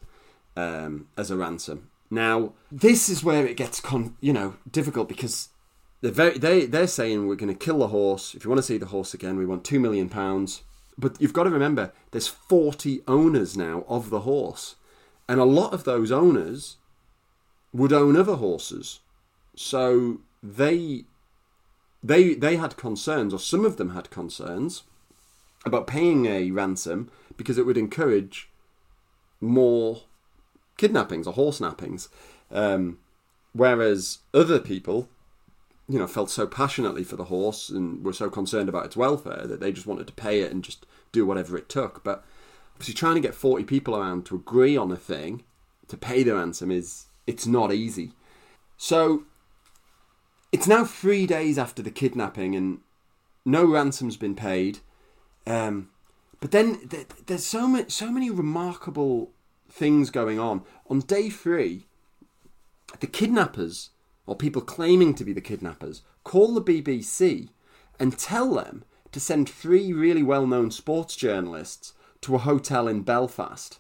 um, 0.57 1.07
as 1.17 1.31
a 1.31 1.37
ransom. 1.37 1.89
Now, 2.13 2.53
this 2.71 3.09
is 3.09 3.25
where 3.25 3.47
it 3.47 3.57
gets 3.57 3.81
con- 3.81 4.19
you 4.21 4.35
know 4.35 4.57
difficult 4.71 5.09
because 5.09 5.49
they're 6.03 6.11
very, 6.11 6.37
they 6.37 6.67
they're 6.67 6.87
saying 6.87 7.27
we're 7.27 7.37
going 7.37 7.57
to 7.57 7.65
kill 7.67 7.79
the 7.79 7.89
horse. 7.89 8.35
If 8.35 8.45
you 8.45 8.51
want 8.51 8.59
to 8.59 8.63
see 8.63 8.77
the 8.77 8.93
horse 8.95 9.15
again, 9.15 9.39
we 9.39 9.47
want 9.47 9.65
two 9.65 9.81
million 9.81 10.11
pounds. 10.11 10.63
But 10.99 11.19
you've 11.23 11.33
got 11.33 11.45
to 11.45 11.51
remember, 11.51 11.91
there's 12.11 12.29
40 12.29 13.01
owners 13.09 13.57
now 13.57 13.87
of 13.89 14.11
the 14.11 14.21
horse, 14.21 14.77
and 15.27 15.41
a 15.41 15.45
lot 15.45 15.73
of 15.73 15.85
those 15.85 16.13
owners 16.13 16.77
would 17.73 17.95
own 17.95 18.15
other 18.15 18.35
horses. 18.35 19.01
So 19.57 20.21
they 20.43 21.05
they 22.05 22.35
they 22.35 22.57
had 22.57 22.77
concerns, 22.77 23.33
or 23.33 23.39
some 23.39 23.65
of 23.65 23.79
them 23.79 23.95
had 23.95 24.11
concerns 24.11 24.83
about 25.65 25.87
paying 25.87 26.27
a 26.27 26.51
ransom 26.51 27.11
because 27.39 27.57
it 27.57 27.65
would 27.65 27.79
encourage 27.79 28.51
more 29.41 30.03
kidnappings 30.83 31.27
or 31.27 31.33
horse 31.35 31.61
nappings. 31.61 32.09
Um, 32.51 32.99
whereas 33.53 34.19
other 34.35 34.59
people, 34.59 35.09
you 35.89 35.99
know, 35.99 36.07
felt 36.07 36.31
so 36.31 36.47
passionately 36.47 37.05
for 37.05 37.17
the 37.17 37.31
horse 37.35 37.69
and 37.69 38.05
were 38.05 38.13
so 38.13 38.29
concerned 38.29 38.69
about 38.69 38.87
its 38.87 38.97
welfare 38.97 39.47
that 39.47 39.61
they 39.61 39.73
just 39.73 39.87
wanted 39.87 40.07
to 40.09 40.23
pay 40.25 40.41
it 40.41 40.53
and 40.53 40.65
just 40.65 40.87
do 41.13 41.25
whatever 41.25 41.57
it 41.57 41.69
took. 41.69 42.03
But 42.03 42.25
obviously, 42.75 42.95
trying 42.95 43.15
to 43.15 43.27
get 43.29 43.35
forty 43.35 43.65
people 43.65 43.95
around 43.97 44.27
to 44.27 44.37
agree 44.37 44.77
on 44.77 44.91
a 44.91 44.97
thing 44.97 45.45
to 45.89 45.97
pay 45.97 46.23
the 46.23 46.35
ransom 46.35 46.71
is 46.71 47.07
it's 47.27 47.47
not 47.47 47.73
easy. 47.73 48.13
So 48.77 49.25
it's 50.51 50.67
now 50.67 50.85
three 50.85 51.27
days 51.27 51.59
after 51.59 51.83
the 51.83 51.91
kidnapping 51.91 52.57
and 52.57 52.81
no 53.45 53.65
ransom's 53.65 54.17
been 54.17 54.35
paid. 54.35 54.79
Um, 55.47 55.91
but 56.41 56.51
then 56.51 56.89
th- 56.89 57.07
there's 57.27 57.47
so 57.47 57.69
many, 57.69 57.89
so 57.89 58.11
many 58.11 58.31
remarkable 58.31 59.31
things 59.73 60.11
going 60.11 60.39
on. 60.39 60.63
On 60.89 61.01
day 61.01 61.31
three, 61.31 61.87
the 63.01 63.07
kidnappers, 63.07 63.91
or 64.27 64.37
people 64.37 64.63
claiming 64.63 65.15
to 65.15 65.25
be 65.25 65.33
the 65.33 65.41
kidnappers, 65.41 66.03
call 66.25 66.55
the 66.55 66.63
BBC 66.63 67.49
and 67.99 68.19
tell 68.19 68.55
them 68.55 68.85
to 69.13 69.21
send 69.21 69.49
three 69.49 69.93
really 69.93 70.23
well 70.23 70.47
known 70.47 70.71
sports 70.71 71.17
journalists 71.17 71.95
to 72.21 72.35
a 72.35 72.39
hotel 72.39 72.87
in 72.87 73.03
Belfast. 73.03 73.79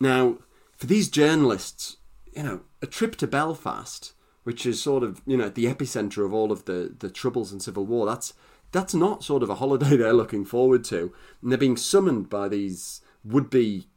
Now, 0.00 0.38
for 0.76 0.86
these 0.86 1.08
journalists, 1.08 1.96
you 2.34 2.42
know, 2.42 2.60
a 2.80 2.86
trip 2.86 3.16
to 3.16 3.26
Belfast, 3.26 4.12
which 4.44 4.64
is 4.64 4.80
sort 4.80 5.02
of, 5.02 5.20
you 5.26 5.36
know, 5.36 5.48
the 5.48 5.66
epicenter 5.66 6.24
of 6.24 6.32
all 6.32 6.52
of 6.52 6.64
the, 6.64 6.94
the 6.98 7.10
troubles 7.10 7.50
and 7.52 7.60
civil 7.60 7.84
war, 7.84 8.06
that's 8.06 8.34
that's 8.70 8.94
not 8.94 9.24
sort 9.24 9.42
of 9.42 9.50
a 9.50 9.56
holiday 9.56 9.96
they're 9.96 10.12
looking 10.12 10.44
forward 10.44 10.84
to. 10.84 11.12
And 11.42 11.50
they're 11.50 11.58
being 11.58 11.76
summoned 11.76 12.30
by 12.30 12.48
these 12.48 13.00
would 13.24 13.50
be 13.50 13.88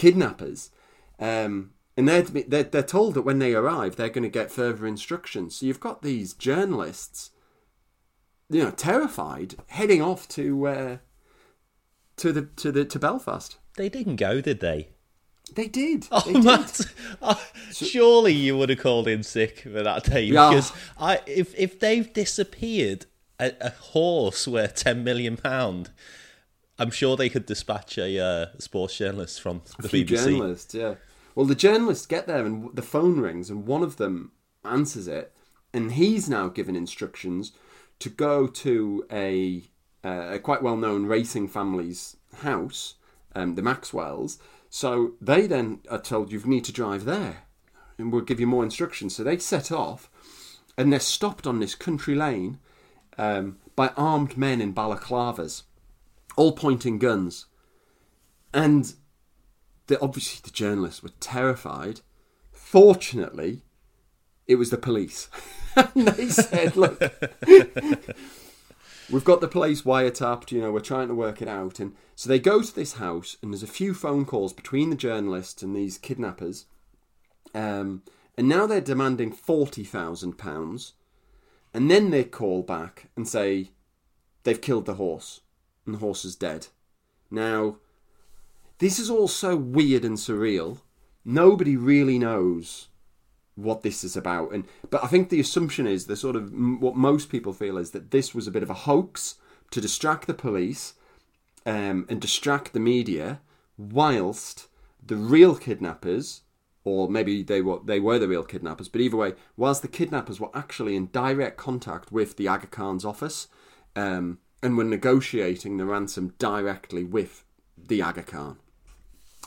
kidnappers. 0.00 0.70
Um, 1.18 1.72
and 1.96 2.08
they're, 2.08 2.22
they're, 2.22 2.62
they're 2.62 2.82
told 2.82 3.12
that 3.14 3.22
when 3.22 3.38
they 3.38 3.54
arrive, 3.54 3.96
they're 3.96 4.08
going 4.08 4.22
to 4.22 4.30
get 4.40 4.50
further 4.50 4.86
instructions. 4.86 5.56
So 5.56 5.66
you've 5.66 5.80
got 5.80 6.00
these 6.00 6.32
journalists, 6.32 7.30
you 8.48 8.64
know, 8.64 8.70
terrified, 8.70 9.56
heading 9.66 10.00
off 10.00 10.26
to 10.28 10.66
uh, 10.66 10.96
to 12.16 12.32
the 12.32 12.42
to 12.56 12.72
the 12.72 12.84
to 12.86 12.98
Belfast. 12.98 13.58
They 13.76 13.90
didn't 13.90 14.16
go, 14.16 14.40
did 14.40 14.60
they? 14.60 14.88
They 15.54 15.68
did. 15.68 16.06
Oh, 16.10 16.22
they 16.24 16.32
did. 16.34 16.44
Matt! 16.44 16.80
Oh, 17.20 17.42
surely 17.72 18.32
you 18.32 18.56
would 18.56 18.70
have 18.70 18.78
called 18.80 19.06
in 19.08 19.22
sick 19.22 19.60
for 19.60 19.82
that 19.82 20.04
day 20.04 20.22
Yeah. 20.22 20.48
because 20.48 20.72
I, 20.98 21.20
if 21.26 21.54
if 21.58 21.78
they've 21.80 22.10
disappeared 22.10 23.04
a, 23.38 23.52
a 23.60 23.70
horse 23.70 24.48
worth 24.48 24.74
ten 24.74 25.04
million 25.04 25.36
pound, 25.36 25.90
I'm 26.80 26.90
sure 26.90 27.14
they 27.14 27.28
could 27.28 27.44
dispatch 27.44 27.98
a 27.98 28.18
uh, 28.18 28.46
sports 28.58 28.96
journalist 28.96 29.42
from 29.42 29.60
the 29.78 29.86
A 29.86 29.90
few 29.90 30.04
BBC. 30.06 30.24
journalists, 30.24 30.74
yeah. 30.74 30.94
Well, 31.34 31.44
the 31.44 31.54
journalists 31.54 32.06
get 32.06 32.26
there 32.26 32.46
and 32.46 32.74
the 32.74 32.82
phone 32.82 33.20
rings, 33.20 33.50
and 33.50 33.66
one 33.66 33.82
of 33.82 33.98
them 33.98 34.32
answers 34.64 35.06
it, 35.06 35.34
and 35.74 35.92
he's 35.92 36.28
now 36.28 36.48
given 36.48 36.74
instructions 36.74 37.52
to 37.98 38.08
go 38.08 38.46
to 38.46 39.04
a, 39.12 39.62
uh, 40.02 40.30
a 40.32 40.38
quite 40.38 40.62
well 40.62 40.78
known 40.78 41.04
racing 41.04 41.48
family's 41.48 42.16
house, 42.38 42.94
um, 43.34 43.56
the 43.56 43.62
Maxwells. 43.62 44.38
So 44.70 45.12
they 45.20 45.46
then 45.46 45.80
are 45.90 46.00
told 46.00 46.32
you 46.32 46.40
need 46.46 46.64
to 46.64 46.72
drive 46.72 47.04
there, 47.04 47.44
and 47.98 48.10
we'll 48.10 48.22
give 48.22 48.40
you 48.40 48.46
more 48.46 48.64
instructions. 48.64 49.14
So 49.14 49.22
they 49.22 49.36
set 49.36 49.70
off, 49.70 50.08
and 50.78 50.90
they're 50.90 50.98
stopped 50.98 51.46
on 51.46 51.60
this 51.60 51.74
country 51.74 52.14
lane 52.14 52.58
um, 53.18 53.58
by 53.76 53.88
armed 53.98 54.38
men 54.38 54.62
in 54.62 54.72
balaclavas, 54.72 55.64
all 56.40 56.52
pointing 56.52 56.98
guns. 56.98 57.44
And 58.54 58.94
the, 59.88 60.00
obviously 60.00 60.40
the 60.42 60.50
journalists 60.50 61.02
were 61.02 61.10
terrified. 61.20 62.00
Fortunately, 62.50 63.60
it 64.46 64.54
was 64.54 64.70
the 64.70 64.78
police. 64.78 65.28
and 65.76 66.08
they 66.08 66.28
said, 66.30 66.76
look, 66.76 66.98
we've 69.10 69.22
got 69.22 69.42
the 69.42 69.48
place 69.48 69.82
wiretapped, 69.82 70.50
you 70.50 70.62
know, 70.62 70.72
we're 70.72 70.80
trying 70.80 71.08
to 71.08 71.14
work 71.14 71.42
it 71.42 71.48
out. 71.48 71.78
And 71.78 71.94
so 72.16 72.30
they 72.30 72.38
go 72.38 72.62
to 72.62 72.74
this 72.74 72.94
house, 72.94 73.36
and 73.42 73.52
there's 73.52 73.62
a 73.62 73.66
few 73.66 73.92
phone 73.92 74.24
calls 74.24 74.54
between 74.54 74.88
the 74.88 74.96
journalists 74.96 75.62
and 75.62 75.76
these 75.76 75.98
kidnappers. 75.98 76.64
Um, 77.54 78.02
and 78.38 78.48
now 78.48 78.66
they're 78.66 78.80
demanding 78.80 79.30
£40,000. 79.30 80.92
And 81.74 81.90
then 81.90 82.10
they 82.10 82.24
call 82.24 82.62
back 82.62 83.10
and 83.14 83.28
say 83.28 83.72
they've 84.44 84.60
killed 84.60 84.86
the 84.86 84.94
horse, 84.94 85.42
and 85.90 85.96
the 85.96 86.06
horse 86.06 86.24
is 86.24 86.36
dead. 86.36 86.68
Now, 87.30 87.76
this 88.78 88.98
is 88.98 89.10
all 89.10 89.28
so 89.28 89.56
weird 89.56 90.04
and 90.04 90.16
surreal. 90.16 90.78
Nobody 91.24 91.76
really 91.76 92.18
knows 92.18 92.88
what 93.56 93.82
this 93.82 94.04
is 94.04 94.16
about, 94.16 94.52
and 94.52 94.64
but 94.88 95.04
I 95.04 95.08
think 95.08 95.28
the 95.28 95.40
assumption 95.40 95.86
is 95.86 96.06
the 96.06 96.16
sort 96.16 96.36
of 96.36 96.52
what 96.80 96.96
most 96.96 97.28
people 97.28 97.52
feel 97.52 97.76
is 97.76 97.90
that 97.90 98.10
this 98.10 98.34
was 98.34 98.46
a 98.46 98.50
bit 98.50 98.62
of 98.62 98.70
a 98.70 98.74
hoax 98.88 99.34
to 99.72 99.80
distract 99.80 100.26
the 100.26 100.34
police 100.34 100.94
um, 101.66 102.06
and 102.08 102.20
distract 102.20 102.72
the 102.72 102.80
media, 102.80 103.40
whilst 103.76 104.68
the 105.04 105.16
real 105.16 105.56
kidnappers, 105.56 106.42
or 106.84 107.10
maybe 107.10 107.42
they 107.42 107.60
were 107.60 107.80
they 107.84 108.00
were 108.00 108.18
the 108.18 108.28
real 108.28 108.44
kidnappers, 108.44 108.88
but 108.88 109.02
either 109.02 109.16
way, 109.16 109.34
whilst 109.56 109.82
the 109.82 109.88
kidnappers 109.88 110.40
were 110.40 110.50
actually 110.54 110.96
in 110.96 111.10
direct 111.12 111.58
contact 111.58 112.10
with 112.10 112.36
the 112.36 112.48
Aga 112.48 112.68
Khan's 112.68 113.04
office, 113.04 113.48
um, 113.94 114.38
and 114.62 114.76
were 114.76 114.84
negotiating 114.84 115.76
the 115.76 115.86
ransom 115.86 116.34
directly 116.38 117.04
with 117.04 117.44
the 117.76 118.02
Aga 118.02 118.22
Khan. 118.22 118.58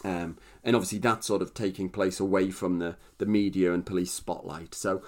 Um, 0.04 0.38
and 0.64 0.76
obviously 0.76 1.00
that's 1.00 1.28
sort 1.28 1.42
of 1.42 1.54
taking 1.54 1.90
place 1.90 2.20
away 2.20 2.52
from 2.52 2.80
the, 2.80 2.98
the 3.20 3.26
media 3.26 3.74
and 3.74 3.86
police 3.86 4.12
spotlight. 4.12 4.76
So 4.76 5.02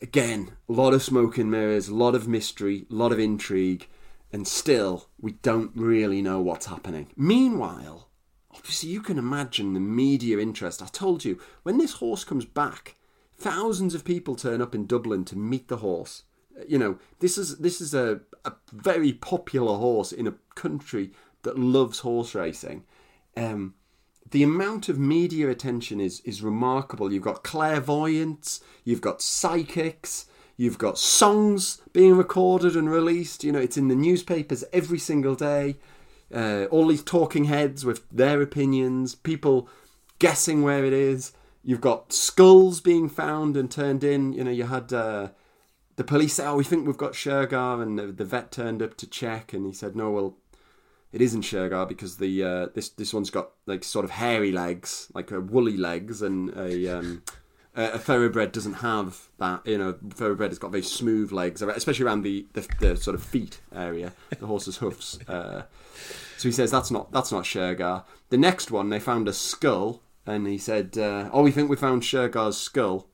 again, 0.00 0.52
a 0.68 0.72
lot 0.72 0.94
of 0.94 1.02
smoke 1.02 1.38
and 1.38 1.50
mirrors, 1.50 1.88
a 1.88 1.94
lot 1.94 2.14
of 2.14 2.28
mystery, 2.28 2.86
a 2.90 2.94
lot 2.94 3.12
of 3.12 3.18
intrigue, 3.18 3.88
and 4.32 4.46
still 4.46 5.08
we 5.20 5.32
don't 5.32 5.72
really 5.74 6.22
know 6.22 6.40
what's 6.40 6.66
happening. 6.66 7.08
Meanwhile, 7.16 8.08
obviously 8.54 8.90
you 8.90 9.00
can 9.00 9.18
imagine 9.18 9.74
the 9.74 9.80
media 9.80 10.38
interest. 10.38 10.82
I 10.82 10.86
told 10.86 11.24
you, 11.24 11.38
when 11.62 11.78
this 11.78 11.94
horse 11.94 12.24
comes 12.24 12.44
back, 12.44 12.96
thousands 13.36 13.94
of 13.94 14.04
people 14.04 14.36
turn 14.36 14.60
up 14.60 14.74
in 14.74 14.86
Dublin 14.86 15.24
to 15.26 15.38
meet 15.38 15.68
the 15.68 15.78
horse. 15.78 16.24
You 16.66 16.78
know, 16.78 16.98
this 17.20 17.38
is 17.38 17.58
this 17.58 17.80
is 17.80 17.94
a, 17.94 18.20
a 18.44 18.52
very 18.72 19.12
popular 19.12 19.76
horse 19.76 20.12
in 20.12 20.26
a 20.26 20.34
country 20.54 21.12
that 21.42 21.58
loves 21.58 22.00
horse 22.00 22.34
racing. 22.34 22.84
Um, 23.36 23.74
the 24.30 24.42
amount 24.42 24.88
of 24.88 24.98
media 24.98 25.48
attention 25.48 26.00
is 26.00 26.20
is 26.20 26.42
remarkable. 26.42 27.12
You've 27.12 27.22
got 27.22 27.44
clairvoyants, 27.44 28.60
you've 28.84 29.00
got 29.00 29.22
psychics, 29.22 30.26
you've 30.56 30.78
got 30.78 30.98
songs 30.98 31.80
being 31.92 32.16
recorded 32.16 32.76
and 32.76 32.90
released. 32.90 33.44
You 33.44 33.52
know, 33.52 33.60
it's 33.60 33.76
in 33.76 33.88
the 33.88 33.96
newspapers 33.96 34.64
every 34.72 34.98
single 34.98 35.34
day. 35.34 35.76
Uh, 36.34 36.66
all 36.70 36.88
these 36.88 37.02
talking 37.02 37.44
heads 37.44 37.86
with 37.86 38.08
their 38.10 38.42
opinions, 38.42 39.14
people 39.14 39.68
guessing 40.18 40.62
where 40.62 40.84
it 40.84 40.92
is. 40.92 41.32
You've 41.62 41.80
got 41.80 42.12
skulls 42.12 42.80
being 42.80 43.08
found 43.08 43.56
and 43.56 43.70
turned 43.70 44.04
in. 44.04 44.32
You 44.32 44.44
know, 44.44 44.50
you 44.50 44.64
had 44.64 44.92
uh, 44.92 45.28
the 45.98 46.04
police 46.04 46.34
say, 46.34 46.46
"Oh, 46.46 46.54
we 46.54 46.62
think 46.62 46.86
we've 46.86 46.96
got 46.96 47.12
Shergar," 47.12 47.82
and 47.82 47.98
the, 47.98 48.06
the 48.06 48.24
vet 48.24 48.52
turned 48.52 48.82
up 48.82 48.96
to 48.98 49.06
check, 49.06 49.52
and 49.52 49.66
he 49.66 49.72
said, 49.72 49.96
"No, 49.96 50.12
well, 50.12 50.36
it 51.12 51.20
isn't 51.20 51.42
Shergar 51.42 51.88
because 51.88 52.18
the 52.18 52.44
uh, 52.44 52.66
this 52.72 52.88
this 52.90 53.12
one's 53.12 53.30
got 53.30 53.50
like 53.66 53.82
sort 53.82 54.04
of 54.04 54.12
hairy 54.12 54.52
legs, 54.52 55.10
like 55.12 55.32
uh, 55.32 55.40
woolly 55.40 55.76
legs, 55.76 56.22
and 56.22 56.56
a 56.56 56.96
um, 56.96 57.24
a 57.74 57.98
thoroughbred 57.98 58.52
doesn't 58.52 58.74
have 58.74 59.28
that. 59.38 59.66
You 59.66 59.76
know, 59.76 59.98
thoroughbred 60.10 60.52
has 60.52 60.60
got 60.60 60.70
very 60.70 60.84
smooth 60.84 61.32
legs, 61.32 61.62
especially 61.62 62.06
around 62.06 62.22
the 62.22 62.46
the, 62.52 62.68
the 62.78 62.96
sort 62.96 63.16
of 63.16 63.22
feet 63.22 63.60
area, 63.74 64.12
the 64.38 64.46
horse's 64.46 64.76
hoofs. 64.76 65.18
Uh, 65.26 65.62
so 66.36 66.48
he 66.48 66.52
says 66.52 66.70
that's 66.70 66.92
not 66.92 67.10
that's 67.10 67.32
not 67.32 67.42
Shergar. 67.42 68.04
The 68.28 68.38
next 68.38 68.70
one, 68.70 68.90
they 68.90 69.00
found 69.00 69.26
a 69.26 69.32
skull, 69.32 70.02
and 70.24 70.46
he 70.46 70.58
said, 70.58 70.96
uh, 70.96 71.28
"Oh, 71.32 71.42
we 71.42 71.50
think 71.50 71.68
we 71.68 71.74
found 71.74 72.02
Shergar's 72.02 72.56
skull." 72.56 73.08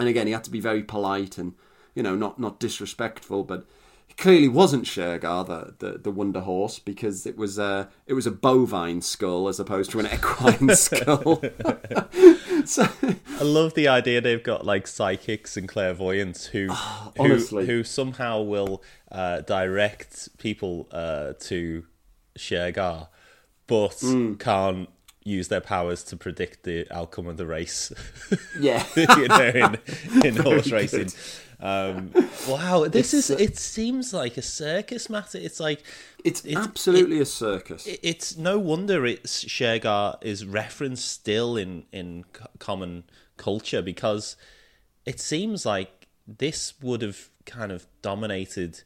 And 0.00 0.08
again, 0.08 0.26
he 0.26 0.32
had 0.32 0.42
to 0.44 0.50
be 0.50 0.58
very 0.58 0.82
polite 0.82 1.38
and 1.38 1.54
you 1.94 2.02
know 2.02 2.14
not 2.14 2.38
not 2.38 2.58
disrespectful, 2.60 3.44
but 3.44 3.64
it 4.08 4.16
clearly 4.18 4.48
wasn't 4.48 4.84
Shergar, 4.84 5.46
the, 5.46 5.74
the, 5.78 5.98
the 5.98 6.10
Wonder 6.10 6.40
Horse, 6.40 6.78
because 6.78 7.24
it 7.26 7.36
was 7.36 7.58
a 7.58 7.88
it 8.06 8.12
was 8.14 8.26
a 8.26 8.30
bovine 8.30 9.00
skull 9.00 9.48
as 9.48 9.58
opposed 9.58 9.90
to 9.92 10.00
an 10.00 10.06
equine 10.06 10.68
skull. 10.76 11.42
so, 12.64 12.86
I 13.38 13.42
love 13.42 13.74
the 13.74 13.88
idea 13.88 14.20
they've 14.20 14.42
got 14.42 14.66
like 14.66 14.86
psychics 14.86 15.56
and 15.56 15.68
clairvoyants 15.68 16.46
who 16.46 16.68
Ah, 16.70 17.12
honestly. 17.18 17.66
who, 17.66 17.72
who 17.78 17.84
somehow 17.84 18.42
will 18.42 18.82
uh, 19.10 19.40
direct 19.40 20.28
people 20.38 20.88
uh, 20.92 21.32
to 21.40 21.84
Shergar, 22.38 23.08
but 23.66 23.94
Hmm. 24.00 24.34
can't 24.34 24.88
use 25.24 25.48
their 25.48 25.60
powers 25.60 26.02
to 26.02 26.16
predict 26.16 26.64
the 26.64 26.86
outcome 26.90 27.28
of 27.28 27.36
the 27.36 27.46
race. 27.46 27.92
yeah, 28.58 28.84
you 28.96 29.28
know, 29.28 29.78
in, 30.24 30.26
in 30.26 30.36
horse 30.36 30.70
racing. 30.72 31.10
Um, 31.62 32.10
wow, 32.48 32.86
this 32.88 33.14
is. 33.14 33.30
It 33.30 33.56
seems 33.56 34.12
like 34.12 34.36
a 34.36 34.42
circus 34.42 35.08
matter. 35.08 35.38
It's 35.38 35.60
like 35.60 35.82
it's, 36.24 36.44
It's- 36.44 36.64
absolutely 36.66 37.20
a 37.20 37.24
circus. 37.24 37.86
it- 37.86 38.00
it's 38.02 38.36
no 38.36 38.58
wonder 38.58 39.06
it's 39.06 39.44
Shergar 39.44 40.16
is 40.22 40.44
referenced 40.44 41.08
still 41.08 41.56
in 41.56 41.84
in 41.92 42.24
common 42.58 43.04
culture 43.36 43.80
because 43.82 44.36
it 45.06 45.20
seems 45.20 45.64
like 45.64 46.08
this 46.26 46.74
would 46.82 47.02
have 47.02 47.28
kind 47.46 47.70
of 47.72 47.86
dominated 48.02 48.82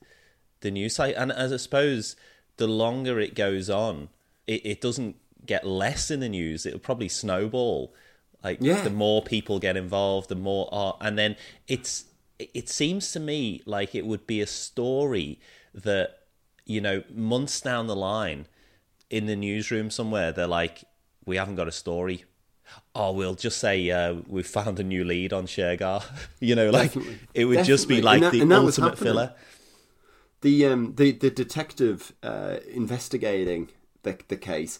the 0.60 0.70
news 0.70 0.96
site, 0.96 1.14
and 1.16 1.32
as 1.32 1.52
I 1.52 1.56
suppose 1.58 2.14
the 2.58 2.66
longer 2.66 3.20
it 3.20 3.34
goes 3.34 3.68
on, 3.70 4.08
it, 4.46 4.64
it 4.64 4.80
doesn't 4.80 5.16
get 5.44 5.66
less 5.66 6.10
in 6.10 6.20
the 6.20 6.28
news. 6.28 6.66
It'll 6.66 6.78
probably 6.78 7.08
snowball. 7.08 7.94
Like 8.44 8.58
Yeah. 8.60 8.82
the 8.82 8.90
more 8.90 9.22
people 9.22 9.58
get 9.58 9.76
involved, 9.76 10.28
the 10.28 10.34
more 10.36 10.68
art, 10.72 10.98
and 11.00 11.16
then 11.18 11.36
it's. 11.68 12.04
It 12.38 12.68
seems 12.68 13.12
to 13.12 13.20
me 13.20 13.62
like 13.66 13.94
it 13.94 14.04
would 14.06 14.26
be 14.26 14.40
a 14.40 14.46
story 14.46 15.40
that 15.74 16.18
you 16.64 16.80
know 16.80 17.02
months 17.12 17.60
down 17.60 17.86
the 17.86 17.96
line 17.96 18.46
in 19.10 19.26
the 19.26 19.36
newsroom 19.36 19.90
somewhere 19.90 20.32
they're 20.32 20.46
like 20.46 20.84
we 21.24 21.36
haven't 21.36 21.54
got 21.56 21.68
a 21.68 21.72
story. 21.72 22.24
Oh 22.94 23.12
we'll 23.12 23.36
just 23.36 23.58
say 23.58 23.90
uh, 23.90 24.16
we've 24.26 24.46
found 24.46 24.78
a 24.80 24.82
new 24.84 25.04
lead 25.04 25.32
on 25.32 25.46
Shergar 25.46 26.04
you 26.40 26.54
know 26.54 26.70
like 26.70 26.92
Definitely. 26.94 27.18
it 27.34 27.44
would 27.46 27.64
just 27.64 27.88
be 27.88 28.02
like 28.02 28.20
that- 28.22 28.32
the 28.32 28.40
and 28.40 28.50
that 28.50 28.62
was 28.62 28.78
ultimate 28.78 28.98
filler. 28.98 29.34
The 30.42 30.66
um 30.66 30.94
the 30.96 31.12
the 31.12 31.30
detective 31.30 32.12
uh, 32.22 32.56
investigating 32.72 33.70
the 34.02 34.18
the 34.28 34.36
case, 34.36 34.78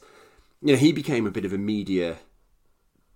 you 0.60 0.72
know, 0.72 0.78
he 0.78 0.92
became 0.92 1.26
a 1.26 1.30
bit 1.30 1.44
of 1.44 1.52
a 1.52 1.58
media 1.58 2.18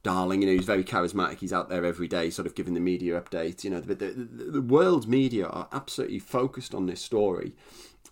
darling. 0.03 0.43
You 0.43 0.49
know, 0.49 0.55
he's 0.55 0.65
very 0.67 0.85
charismatic. 0.85 1.39
He's 1.39 1.53
out 1.53 1.69
there 1.69 1.85
every 1.85 2.09
day, 2.09 2.31
sort 2.31 2.47
of 2.47 2.55
giving 2.55 2.75
the 2.75 2.81
media 2.81 3.21
updates. 3.21 3.65
You 3.65 3.71
know, 3.71 3.81
the 3.81 3.95
the, 3.95 4.11
the, 4.11 4.45
the 4.53 4.63
world 4.63 5.09
media 5.09 5.47
are 5.47 5.69
absolutely 5.73 6.19
focused 6.19 6.75
on 6.75 6.87
this 6.87 7.01
story, 7.01 7.53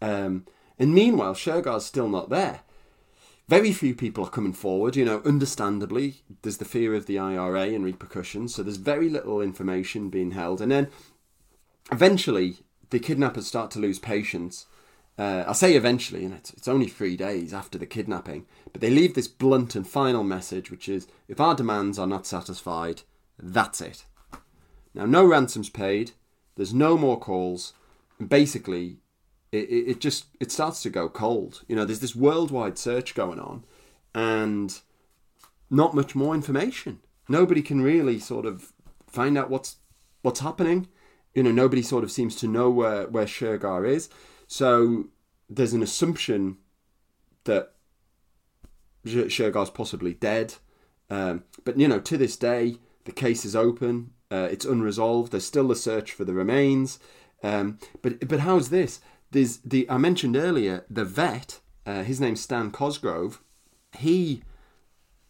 um, 0.01 0.47
and 0.79 0.95
meanwhile, 0.95 1.35
Shergar's 1.35 1.87
still 1.87 2.09
not 2.09 2.31
there. 2.31 2.61
Very 3.49 3.73
few 3.73 3.95
people 3.95 4.27
are 4.27 4.31
coming 4.31 4.53
forward, 4.53 4.95
you 4.95 5.07
know, 5.07 5.23
understandably. 5.25 6.23
There's 6.43 6.59
the 6.59 6.67
fear 6.67 6.95
of 6.95 7.07
the 7.07 7.19
IRA 7.19 7.69
and 7.69 7.83
repercussions, 7.83 8.55
so 8.55 8.63
there's 8.63 8.77
very 8.77 9.09
little 9.09 9.41
information 9.41 10.11
being 10.11 10.33
held. 10.33 10.61
And 10.61 10.71
then 10.71 10.89
eventually 11.91 12.59
the 12.91 12.99
kidnappers 12.99 13.47
start 13.47 13.71
to 13.71 13.79
lose 13.79 13.99
patience. 13.99 14.67
Uh, 15.17 15.45
I 15.49 15.53
say 15.53 15.75
eventually, 15.75 16.27
and 16.27 16.35
it's, 16.35 16.53
it's 16.53 16.69
only 16.69 16.89
three 16.89 17.17
days 17.17 17.55
after 17.55 17.79
the 17.79 17.87
kidnapping, 17.87 18.47
but 18.73 18.81
they 18.81 18.91
leave 18.91 19.15
this 19.15 19.29
blunt 19.29 19.75
and 19.75 19.87
final 19.87 20.25
message, 20.25 20.71
which 20.71 20.89
is 20.89 21.07
if 21.27 21.41
our 21.41 21.55
demands 21.55 21.99
are 21.99 22.07
not 22.07 22.27
satisfied, 22.27 23.03
that's 23.39 23.81
it. 23.81 24.05
Now, 24.95 25.07
no 25.07 25.25
ransoms 25.25 25.69
paid, 25.69 26.13
there's 26.57 26.75
no 26.75 26.99
more 26.99 27.19
calls, 27.19 27.73
and 28.19 28.29
basically, 28.29 28.99
it, 29.53 29.69
it, 29.69 29.91
it 29.91 30.01
just 30.01 30.27
it 30.41 30.51
starts 30.51 30.83
to 30.83 30.91
go 30.91 31.09
cold. 31.09 31.63
You 31.69 31.77
know, 31.77 31.85
there's 31.85 32.01
this 32.01 32.17
worldwide 32.17 32.79
search 32.79 33.15
going 33.15 33.39
on, 33.39 33.65
and 34.15 34.81
not 35.71 35.95
much 35.95 36.15
more 36.15 36.35
information. 36.35 37.01
Nobody 37.29 37.63
can 37.63 37.83
really 37.83 38.19
sort 38.19 38.47
of 38.47 38.73
find 39.07 39.39
out 39.39 39.51
what's 39.51 39.77
what's 40.23 40.41
happening. 40.41 40.89
You 41.35 41.43
know, 41.45 41.53
nobody 41.53 41.83
sort 41.83 42.05
of 42.05 42.11
seems 42.11 42.35
to 42.37 42.49
know 42.49 42.71
where 42.71 43.07
where 43.07 43.27
Shergar 43.27 43.87
is. 43.89 44.09
So 44.47 45.09
there's 45.49 45.75
an 45.75 45.83
assumption 45.83 46.57
that 47.45 47.75
Shergar's 49.05 49.71
possibly 49.71 50.15
dead. 50.15 50.55
Um, 51.11 51.45
but 51.65 51.79
you 51.79 51.89
know, 51.89 52.01
to 52.01 52.17
this 52.17 52.37
day, 52.37 52.77
the 53.05 53.13
case 53.13 53.45
is 53.45 53.57
open. 53.57 54.11
Uh, 54.31 54.49
it's 54.51 54.65
unresolved. 54.65 55.33
There's 55.33 55.47
still 55.47 55.71
a 55.73 55.77
search 55.77 56.13
for 56.13 56.25
the 56.25 56.35
remains. 56.35 56.99
Um, 57.43 57.79
but 58.03 58.29
but 58.29 58.41
how's 58.41 58.71
this? 58.71 59.01
There's 59.31 59.59
the 59.59 59.89
I 59.89 59.99
mentioned 59.99 60.37
earlier 60.37 60.85
the 60.91 61.05
vet. 61.05 61.61
Uh, 61.87 62.03
his 62.03 62.21
name's 62.21 62.41
Stan 62.41 62.71
Cosgrove. 62.71 63.43
He 63.97 64.43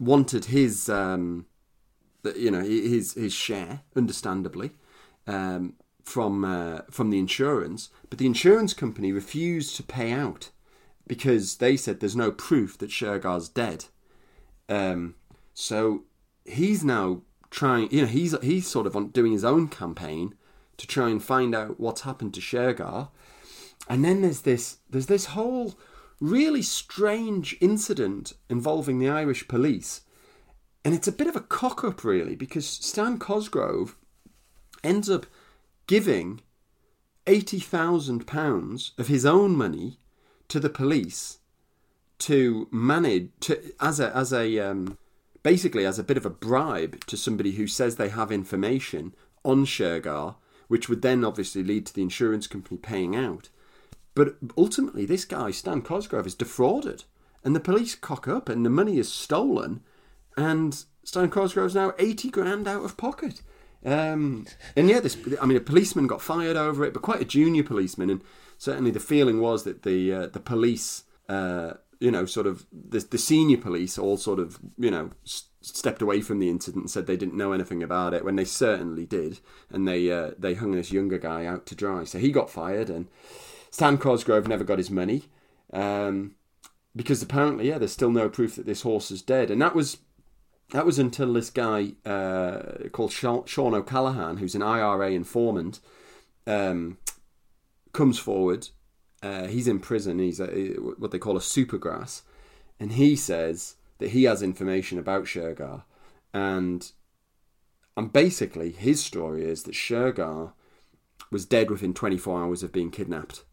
wanted 0.00 0.46
his 0.46 0.88
um, 0.88 1.46
you 2.37 2.50
know 2.50 2.62
his 2.62 3.14
his 3.14 3.33
share, 3.33 3.83
understandably, 3.94 4.72
um, 5.26 5.74
from 6.02 6.44
uh, 6.44 6.81
from 6.90 7.11
the 7.11 7.18
insurance, 7.18 7.90
but 8.11 8.18
the 8.18 8.26
insurance 8.26 8.74
company 8.74 9.12
refused 9.12 9.76
to 9.76 9.83
pay 9.83 10.12
out 10.12 10.50
because 11.09 11.57
they 11.57 11.77
said 11.77 12.01
there's 12.01 12.16
no 12.16 12.31
proof 12.31 12.79
that 12.79 12.90
Shergar's 12.90 13.49
dead. 13.49 13.87
Um, 14.68 15.14
so 15.55 16.05
he's 16.44 16.85
now 16.85 17.23
trying, 17.51 17.90
you 17.90 18.03
know, 18.03 18.07
he's 18.07 18.38
he's 18.42 18.68
sort 18.68 18.87
of 18.87 18.94
on, 18.94 19.09
doing 19.09 19.33
his 19.33 19.44
own 19.44 19.68
campaign 19.68 20.35
to 20.77 20.87
try 20.87 21.09
and 21.09 21.23
find 21.23 21.55
out 21.55 21.81
what's 21.81 22.03
happened 22.03 22.35
to 22.35 22.40
Shergar. 22.40 23.09
And 23.88 24.05
then 24.05 24.23
there's 24.23 24.42
this 24.42 24.79
there's 24.90 25.07
this 25.07 25.27
whole 25.27 25.79
really 26.21 26.62
strange 26.62 27.57
incident 27.61 28.33
involving 28.51 28.99
the 28.99 29.09
Irish 29.09 29.49
police. 29.49 30.03
And 30.85 30.94
it's 30.94 31.09
a 31.09 31.12
bit 31.12 31.27
of 31.27 31.37
a 31.37 31.40
cock 31.40 31.85
up 31.85 32.05
really 32.05 32.37
because 32.37 32.66
Stan 32.66 33.18
Cosgrove 33.18 33.97
ends 34.85 35.11
up 35.11 35.27
giving 35.87 36.40
eighty 37.27 37.61
thousand 37.61 38.27
pounds 38.27 38.92
of 38.99 39.09
his 39.09 39.25
own 39.27 39.57
money 39.57 39.99
to 40.48 40.61
the 40.61 40.70
police 40.70 41.38
to 42.18 42.68
manage 42.70 43.30
to 43.40 43.72
as 43.80 44.00
a 44.00 44.14
as 44.16 44.32
a 44.32 44.58
um, 44.58 44.98
basically 45.42 45.87
as 45.87 45.98
a 45.98 46.04
bit 46.04 46.16
of 46.16 46.26
a 46.26 46.30
bribe 46.30 47.04
to 47.06 47.16
somebody 47.16 47.52
who 47.52 47.66
says 47.66 47.96
they 47.96 48.08
have 48.08 48.32
information 48.32 49.14
on 49.44 49.64
Shergar, 49.64 50.34
which 50.66 50.88
would 50.88 51.02
then 51.02 51.24
obviously 51.24 51.62
lead 51.62 51.87
to 51.87 51.94
the 51.94 52.02
insurance 52.02 52.46
company 52.46 52.76
paying 52.76 53.14
out. 53.14 53.48
But 54.14 54.37
ultimately, 54.56 55.06
this 55.06 55.24
guy 55.24 55.52
Stan 55.52 55.82
Cosgrove 55.82 56.26
is 56.26 56.34
defrauded, 56.34 57.04
and 57.44 57.54
the 57.54 57.61
police 57.61 57.94
cock 57.94 58.26
up, 58.26 58.48
and 58.48 58.66
the 58.66 58.70
money 58.70 58.98
is 58.98 59.12
stolen, 59.12 59.80
and 60.37 60.84
Stan 61.04 61.30
Cosgrove's 61.30 61.76
now 61.76 61.92
eighty 61.98 62.30
grand 62.30 62.66
out 62.66 62.84
of 62.84 62.96
pocket. 62.96 63.42
Um, 63.84 64.44
and 64.74 64.88
yeah, 64.88 64.98
this 64.98 65.16
I 65.40 65.46
mean, 65.46 65.56
a 65.56 65.61
policeman 65.61 66.08
got 66.08 66.20
fired 66.20 66.56
over 66.56 66.84
it, 66.84 66.92
but 66.92 67.02
quite 67.02 67.20
a 67.20 67.24
junior 67.24 67.62
policeman, 67.62 68.11
and 68.11 68.22
certainly 68.59 68.90
the 68.90 69.01
feeling 69.01 69.40
was 69.40 69.64
that 69.64 69.83
the 69.85 70.12
uh, 70.12 70.27
the 70.27 70.40
police, 70.40 71.05
uh, 71.29 71.75
you 72.01 72.11
know, 72.11 72.27
sort 72.27 72.47
of 72.47 72.66
the, 72.73 72.99
the 72.99 73.18
senior 73.18 73.57
police 73.57 73.97
all 73.97 74.18
sort 74.18 74.38
of 74.38 74.59
you 74.77 74.90
know 74.90 75.11
stepped 75.61 76.03
away 76.03 76.21
from 76.21 76.38
the 76.38 76.51
incident 76.51 76.85
and 76.85 76.90
said 76.90 77.07
they 77.07 77.16
didn't 77.16 77.37
know 77.37 77.53
anything 77.53 77.83
about 77.83 78.14
it 78.14 78.25
when 78.25 78.37
they 78.37 78.44
certainly 78.44 79.07
did, 79.07 79.40
and 79.71 79.88
they 79.88 80.11
uh, 80.11 80.33
they 80.38 80.55
hung 80.55 80.73
this 80.73 80.92
younger 80.92 81.18
guy 81.18 81.47
out 81.47 81.64
to 81.66 81.75
dry. 81.75 82.05
So 82.05 82.18
he 82.18 82.31
got 82.31 82.51
fired, 82.51 82.90
and 82.90 83.07
Stan 83.71 83.97
Cosgrove 83.97 84.49
never 84.49 84.64
got 84.64 84.79
his 84.79 84.90
money. 84.90 85.25
Um, 85.73 86.35
because 86.97 87.23
apparently, 87.23 87.68
yeah, 87.68 87.79
there's 87.79 87.92
still 87.92 88.11
no 88.11 88.29
proof 88.29 88.57
that 88.57 88.66
this 88.66 88.83
horse 88.83 89.11
is 89.11 89.23
dead, 89.23 89.51
and 89.51 89.62
that 89.62 89.75
was 89.75 89.99
that 90.73 90.85
was 90.85 90.99
until 90.99 91.33
this 91.33 91.51
guy 91.51 91.92
uh, 92.05 92.88
called 92.92 93.12
Sean, 93.12 93.44
Sean 93.47 93.75
O'Callaghan, 93.75 94.37
who's 94.38 94.55
an 94.55 94.62
IRA 94.62 95.12
informant, 95.12 95.81
um, 96.47 96.99
comes 97.92 98.18
forward. 98.18 98.68
Uh, 99.22 99.46
he's 99.46 99.68
in 99.68 99.81
prison. 99.81 100.18
He's 100.18 100.40
a, 100.40 100.46
what 100.98 101.11
they 101.11 101.18
call 101.18 101.37
a 101.37 101.40
supergrass, 101.40 102.22
and 102.79 102.92
he 102.92 103.16
says 103.16 103.77
that 103.98 104.11
he 104.11 104.24
has 104.24 104.42
information 104.42 104.98
about 104.98 105.24
Shergar, 105.24 105.83
and 106.33 106.90
and 107.96 108.12
basically 108.12 108.70
his 108.70 109.03
story 109.03 109.44
is 109.44 109.64
that 109.64 109.74
Shergar 109.74 110.53
was 111.31 111.44
dead 111.44 111.70
within 111.70 111.92
24 111.92 112.42
hours 112.42 112.62
of 112.62 112.72
being 112.72 112.90
kidnapped. 112.90 113.44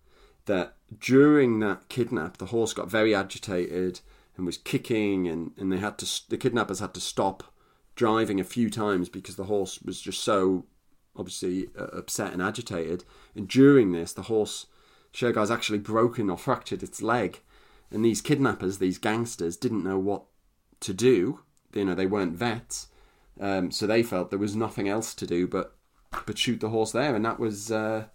That 0.45 0.75
during 0.99 1.59
that 1.59 1.89
kidnap, 1.89 2.37
the 2.37 2.47
horse 2.47 2.73
got 2.73 2.89
very 2.89 3.15
agitated 3.15 4.01
and 4.37 4.45
was 4.45 4.57
kicking, 4.57 5.27
and, 5.27 5.51
and 5.57 5.71
they 5.71 5.77
had 5.77 5.97
to 5.99 6.29
the 6.29 6.37
kidnappers 6.37 6.79
had 6.79 6.93
to 6.93 7.01
stop 7.01 7.43
driving 7.95 8.39
a 8.39 8.43
few 8.43 8.69
times 8.69 9.09
because 9.09 9.35
the 9.35 9.45
horse 9.45 9.81
was 9.81 9.99
just 9.99 10.23
so 10.23 10.65
obviously 11.15 11.69
uh, 11.77 11.85
upset 11.85 12.33
and 12.33 12.41
agitated. 12.41 13.03
And 13.35 13.47
during 13.47 13.91
this, 13.91 14.13
the 14.13 14.23
horse 14.23 14.67
Shergar's 15.13 15.51
actually 15.51 15.79
broken 15.79 16.29
or 16.29 16.37
fractured 16.37 16.83
its 16.83 17.01
leg, 17.01 17.41
and 17.89 18.03
these 18.03 18.21
kidnappers, 18.21 18.79
these 18.79 18.97
gangsters, 18.97 19.55
didn't 19.55 19.83
know 19.83 19.97
what 19.97 20.23
to 20.81 20.93
do. 20.93 21.39
You 21.73 21.85
know, 21.85 21.95
they 21.95 22.05
weren't 22.05 22.35
vets, 22.35 22.87
um, 23.39 23.71
so 23.71 23.87
they 23.87 24.03
felt 24.03 24.29
there 24.29 24.39
was 24.39 24.55
nothing 24.55 24.89
else 24.89 25.13
to 25.15 25.27
do 25.27 25.47
but 25.47 25.75
but 26.25 26.37
shoot 26.37 26.59
the 26.59 26.69
horse 26.69 26.91
there, 26.91 27.15
and 27.15 27.25
that 27.25 27.39
was 27.39 27.71
uh, 27.71 28.05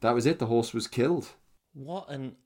that 0.00 0.14
was 0.14 0.26
it. 0.26 0.38
The 0.38 0.46
horse 0.46 0.72
was 0.72 0.86
killed. 0.86 1.28
What 1.74 2.08
an 2.08 2.36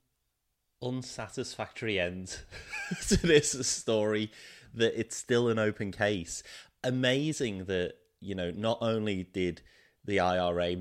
unsatisfactory 0.81 1.99
end 1.99 2.39
to 3.07 3.17
this 3.17 3.67
story 3.67 4.31
that 4.73 4.99
it's 4.99 5.15
still 5.15 5.47
an 5.47 5.59
open 5.59 5.91
case. 5.91 6.43
Amazing 6.83 7.65
that, 7.65 7.93
you 8.21 8.35
know, 8.35 8.51
not 8.51 8.77
only 8.81 9.23
did 9.23 9.61
the 10.05 10.19
IRA 10.19 10.75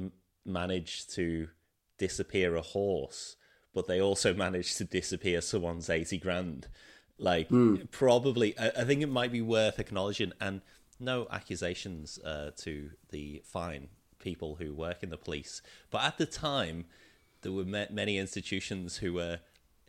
manage 0.45 1.07
to 1.09 1.49
disappear 1.99 2.55
a 2.55 2.63
horse, 2.63 3.37
but 3.75 3.87
they 3.87 4.01
also 4.01 4.35
managed 4.47 4.77
to 4.79 4.85
disappear 4.85 5.41
someone's 5.41 5.91
80 5.91 6.19
grand. 6.19 6.69
Like, 7.19 7.49
mm. 7.49 7.91
probably, 7.91 8.59
I, 8.59 8.69
I, 8.69 8.85
think 8.85 9.03
it 9.03 9.11
might 9.11 9.33
be 9.33 9.43
worth 9.43 9.79
acknowledging, 9.79 10.33
and 10.41 10.63
no 10.99 11.27
accusations 11.31 12.19
uh, 12.25 12.51
to 12.59 12.91
the 13.11 13.43
fine 13.45 13.89
people 14.19 14.57
who 14.57 14.75
work 14.75 15.03
in 15.03 15.11
the 15.11 15.17
police. 15.17 15.61
But 15.91 16.03
at 16.03 16.19
the 16.19 16.27
time, 16.27 16.87
there 17.43 17.53
were 17.53 17.65
many 17.65 18.19
institutions 18.19 18.99
who 18.99 19.15
were 19.15 19.41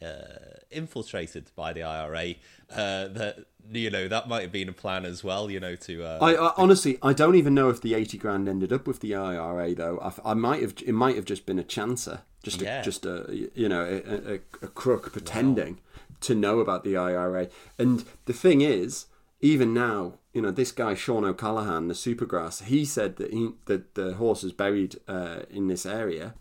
uh, 0.02 0.60
infiltrated 0.70 1.52
by 1.56 1.74
the 1.74 1.84
IRA. 1.84 2.36
Uh, 2.70 3.08
that 3.08 3.46
you 3.72 3.90
know 3.90 4.08
that 4.08 4.28
might 4.28 4.42
have 4.42 4.52
been 4.52 4.70
a 4.70 4.74
plan 4.74 5.06
as 5.06 5.24
well. 5.24 5.52
You 5.52 5.60
know 5.60 5.76
to. 5.76 6.04
Uh, 6.04 6.18
I, 6.22 6.36
I, 6.36 6.54
honestly 6.58 6.98
I 7.02 7.14
don't 7.14 7.36
even 7.36 7.54
know 7.54 7.70
if 7.70 7.82
the 7.82 7.94
eighty 7.94 8.18
grand 8.18 8.48
ended 8.48 8.74
up 8.74 8.88
with 8.88 9.00
the 9.00 9.16
IRA 9.16 9.76
though. 9.76 10.00
I, 10.00 10.32
I 10.32 10.34
might 10.34 10.62
have 10.62 10.76
it 10.86 10.94
might 10.94 11.16
have 11.16 11.26
just 11.26 11.46
been 11.46 11.60
a 11.60 11.64
chancer, 11.64 12.22
just 12.44 12.62
a, 12.62 12.82
just 12.84 13.06
a 13.06 13.50
you 13.54 13.70
know 13.70 13.84
a, 13.84 14.34
a, 14.34 14.40
a 14.64 14.68
crook 14.68 15.12
pretending 15.12 15.74
wow. 15.74 16.16
to 16.22 16.36
know 16.36 16.60
about 16.60 16.84
the 16.84 16.98
IRA. 16.98 17.50
And 17.78 18.06
the 18.26 18.34
thing 18.34 18.62
is, 18.62 19.08
even 19.42 19.74
now, 19.74 20.14
you 20.34 20.42
know 20.42 20.52
this 20.52 20.72
guy 20.72 20.94
Sean 20.94 21.26
O'Callaghan, 21.26 21.88
the 21.88 21.94
Supergrass, 21.94 22.64
he 22.64 22.86
said 22.86 23.18
that 23.18 23.32
he 23.32 23.52
that 23.66 23.96
the 23.96 24.16
horse 24.16 24.44
is 24.44 24.54
buried 24.54 24.96
uh, 25.08 25.42
in 25.50 25.68
this 25.68 25.86
area, 25.86 26.34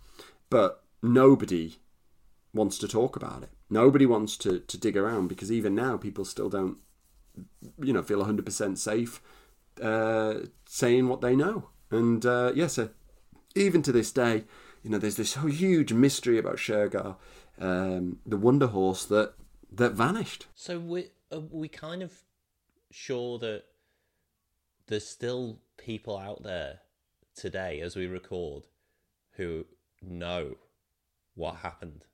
but 0.49 0.85
nobody 1.03 1.77
wants 2.53 2.79
to 2.79 2.89
talk 2.89 3.17
about 3.17 3.43
it. 3.43 3.51
Nobody 3.69 4.07
wants 4.07 4.37
to, 4.39 4.61
to 4.61 4.79
dig 4.79 4.97
around 4.97 5.29
because 5.29 5.53
even 5.53 5.75
now 5.75 5.97
people 5.97 6.25
still 6.25 6.49
don't, 6.49 6.79
you 7.79 7.93
know, 7.93 8.03
feel 8.03 8.25
100% 8.25 8.79
safe 8.79 9.21
uh, 9.81 10.35
saying 10.67 11.09
what 11.09 11.21
they 11.21 11.37
know. 11.37 11.71
And 11.91 12.25
uh, 12.25 12.53
yes, 12.55 12.79
yeah, 12.79 12.85
so 12.85 12.91
even 13.55 13.83
to 13.83 13.93
this 13.93 14.13
day, 14.13 14.45
you 14.83 14.91
know, 14.91 14.99
there's 14.99 15.17
this 15.17 15.35
huge 15.35 15.93
mystery 15.93 16.39
about 16.39 16.57
Shergar, 16.57 17.17
um, 17.61 18.19
the 18.25 18.37
Wonder 18.37 18.69
Horse 18.69 19.05
that 19.07 19.35
that 19.73 19.93
vanished. 19.93 20.47
So 20.55 20.79
we 20.79 21.09
are 21.31 21.41
we 21.41 21.69
kind 21.69 22.03
of 22.03 22.13
sure 22.91 23.39
that 23.39 23.65
there's 24.87 25.07
still 25.07 25.59
people 25.77 26.17
out 26.17 26.43
there 26.43 26.81
today, 27.35 27.81
as 27.81 27.97
we 27.97 28.07
record, 28.07 28.67
who 29.33 29.67
know 30.03 30.57
what 31.35 31.57
happened 31.57 32.05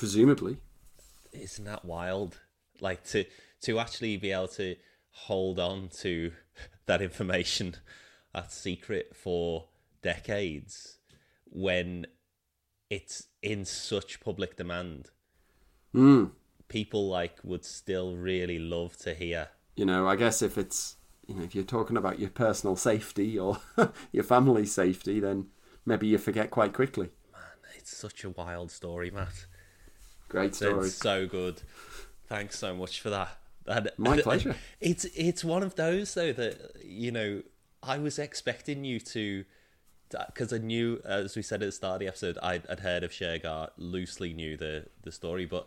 presumably. 0.00 0.56
Isn't 1.30 1.66
that 1.66 1.84
wild? 1.84 2.40
Like 2.80 3.04
to 3.08 3.26
to 3.64 3.78
actually 3.78 4.16
be 4.16 4.32
able 4.32 4.48
to 4.48 4.76
hold 5.10 5.60
on 5.60 5.90
to 6.00 6.32
that 6.86 7.02
information, 7.02 7.76
that 8.34 8.50
secret 8.50 9.14
for 9.14 9.66
decades, 10.00 10.96
when 11.44 12.06
it's 12.88 13.26
in 13.42 13.66
such 13.66 14.20
public 14.20 14.56
demand. 14.56 15.10
Mm. 15.94 16.30
People 16.68 17.06
like 17.06 17.36
would 17.44 17.66
still 17.66 18.16
really 18.16 18.58
love 18.58 18.96
to 18.98 19.12
hear. 19.12 19.48
You 19.76 19.84
know, 19.84 20.08
I 20.08 20.16
guess 20.16 20.40
if 20.40 20.56
it's 20.56 20.96
you 21.26 21.34
know 21.34 21.42
if 21.42 21.54
you're 21.54 21.62
talking 21.62 21.98
about 21.98 22.18
your 22.18 22.30
personal 22.30 22.74
safety 22.74 23.38
or 23.38 23.58
your 24.12 24.24
family 24.24 24.64
safety, 24.64 25.20
then 25.20 25.48
maybe 25.84 26.06
you 26.06 26.16
forget 26.16 26.50
quite 26.50 26.72
quickly. 26.72 27.10
Man, 27.30 27.74
it's 27.76 27.94
such 27.94 28.24
a 28.24 28.30
wild 28.30 28.70
story, 28.70 29.10
Matt. 29.10 29.44
Great 30.30 30.54
story. 30.54 30.86
It's 30.86 30.94
so 30.94 31.26
good. 31.26 31.60
Thanks 32.28 32.58
so 32.58 32.74
much 32.74 33.00
for 33.00 33.10
that. 33.10 33.36
that 33.66 33.98
My 33.98 34.20
pleasure. 34.22 34.54
It's 34.80 35.04
it's 35.06 35.44
one 35.44 35.62
of 35.62 35.74
those 35.74 36.14
though 36.14 36.32
that 36.32 36.76
you 36.82 37.10
know 37.10 37.42
I 37.82 37.98
was 37.98 38.18
expecting 38.18 38.84
you 38.84 39.00
to 39.00 39.44
because 40.26 40.52
I 40.52 40.58
knew, 40.58 41.00
as 41.04 41.36
we 41.36 41.42
said 41.42 41.62
at 41.62 41.66
the 41.66 41.72
start 41.72 41.94
of 41.94 42.00
the 42.00 42.08
episode, 42.08 42.38
I'd, 42.42 42.66
I'd 42.68 42.80
heard 42.80 43.04
of 43.04 43.10
Shergar, 43.10 43.70
loosely 43.76 44.32
knew 44.32 44.56
the 44.56 44.86
the 45.02 45.12
story, 45.12 45.46
but 45.46 45.66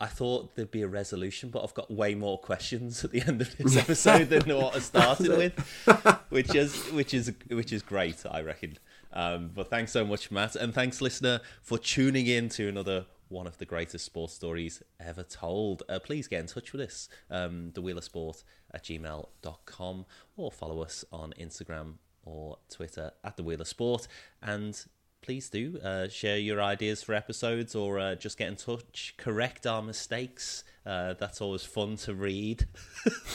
I 0.00 0.06
thought 0.06 0.56
there'd 0.56 0.70
be 0.70 0.82
a 0.82 0.88
resolution. 0.88 1.50
But 1.50 1.62
I've 1.62 1.74
got 1.74 1.90
way 1.90 2.14
more 2.14 2.38
questions 2.38 3.04
at 3.04 3.12
the 3.12 3.20
end 3.20 3.42
of 3.42 3.56
this 3.58 3.76
episode 3.84 4.30
than 4.30 4.56
what 4.56 4.74
I 4.74 4.78
started 4.78 5.28
with, 5.28 6.24
which 6.30 6.54
is 6.54 6.74
which 6.92 7.12
is 7.12 7.30
which 7.48 7.72
is 7.72 7.82
great, 7.82 8.24
I 8.30 8.40
reckon. 8.40 8.78
Um, 9.12 9.50
but 9.54 9.68
thanks 9.68 9.92
so 9.92 10.06
much, 10.06 10.30
Matt, 10.30 10.56
and 10.56 10.72
thanks, 10.72 11.02
listener, 11.02 11.40
for 11.60 11.76
tuning 11.76 12.26
in 12.26 12.48
to 12.50 12.68
another 12.68 13.04
one 13.32 13.46
of 13.46 13.58
the 13.58 13.64
greatest 13.64 14.04
sports 14.04 14.34
stories 14.34 14.82
ever 15.00 15.22
told. 15.22 15.82
Uh, 15.88 15.98
please 15.98 16.28
get 16.28 16.40
in 16.40 16.46
touch 16.46 16.72
with 16.72 16.82
us, 16.82 17.08
um, 17.30 17.72
thewheelersport 17.72 18.44
at 18.72 18.84
gmail.com, 18.84 20.06
or 20.36 20.52
follow 20.52 20.82
us 20.82 21.04
on 21.12 21.34
Instagram 21.40 21.94
or 22.24 22.58
Twitter 22.70 23.12
at 23.24 23.36
the 23.36 23.42
Wheel 23.42 23.60
of 23.60 23.68
Sport. 23.68 24.06
And 24.42 24.80
please 25.22 25.48
do 25.48 25.78
uh, 25.82 26.08
share 26.08 26.38
your 26.38 26.60
ideas 26.60 27.02
for 27.02 27.14
episodes 27.14 27.74
or 27.74 27.98
uh, 27.98 28.14
just 28.16 28.36
get 28.36 28.48
in 28.48 28.56
touch, 28.56 29.14
correct 29.16 29.66
our 29.66 29.82
mistakes. 29.82 30.64
Uh, 30.84 31.14
that's 31.14 31.40
always 31.40 31.62
fun 31.62 31.96
to 31.96 32.14
read. 32.14 32.66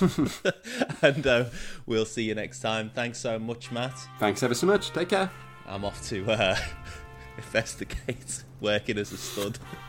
and 1.01 1.25
uh, 1.25 1.45
we'll 1.85 2.05
see 2.05 2.23
you 2.23 2.35
next 2.35 2.59
time. 2.59 2.91
Thanks 2.93 3.19
so 3.19 3.39
much, 3.39 3.71
Matt. 3.71 3.97
Thanks 4.19 4.43
ever 4.43 4.53
so 4.53 4.67
much. 4.67 4.91
Take 4.91 5.09
care. 5.09 5.31
I'm 5.65 5.83
off 5.85 6.05
to 6.09 6.29
uh, 6.29 6.55
investigate 7.37 8.43
working 8.59 8.97
as 8.97 9.11
a 9.11 9.17
stud. 9.17 9.57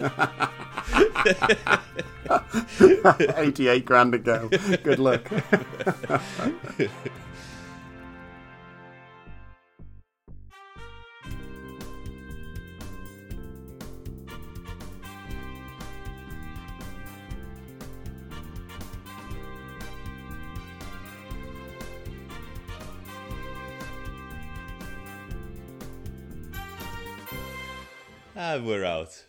88 3.36 3.84
grand 3.84 4.12
to 4.12 4.18
go. 4.18 4.48
Good 4.82 4.98
luck. 4.98 5.30
And 28.40 28.64
we're 28.64 28.84
out. 28.84 29.24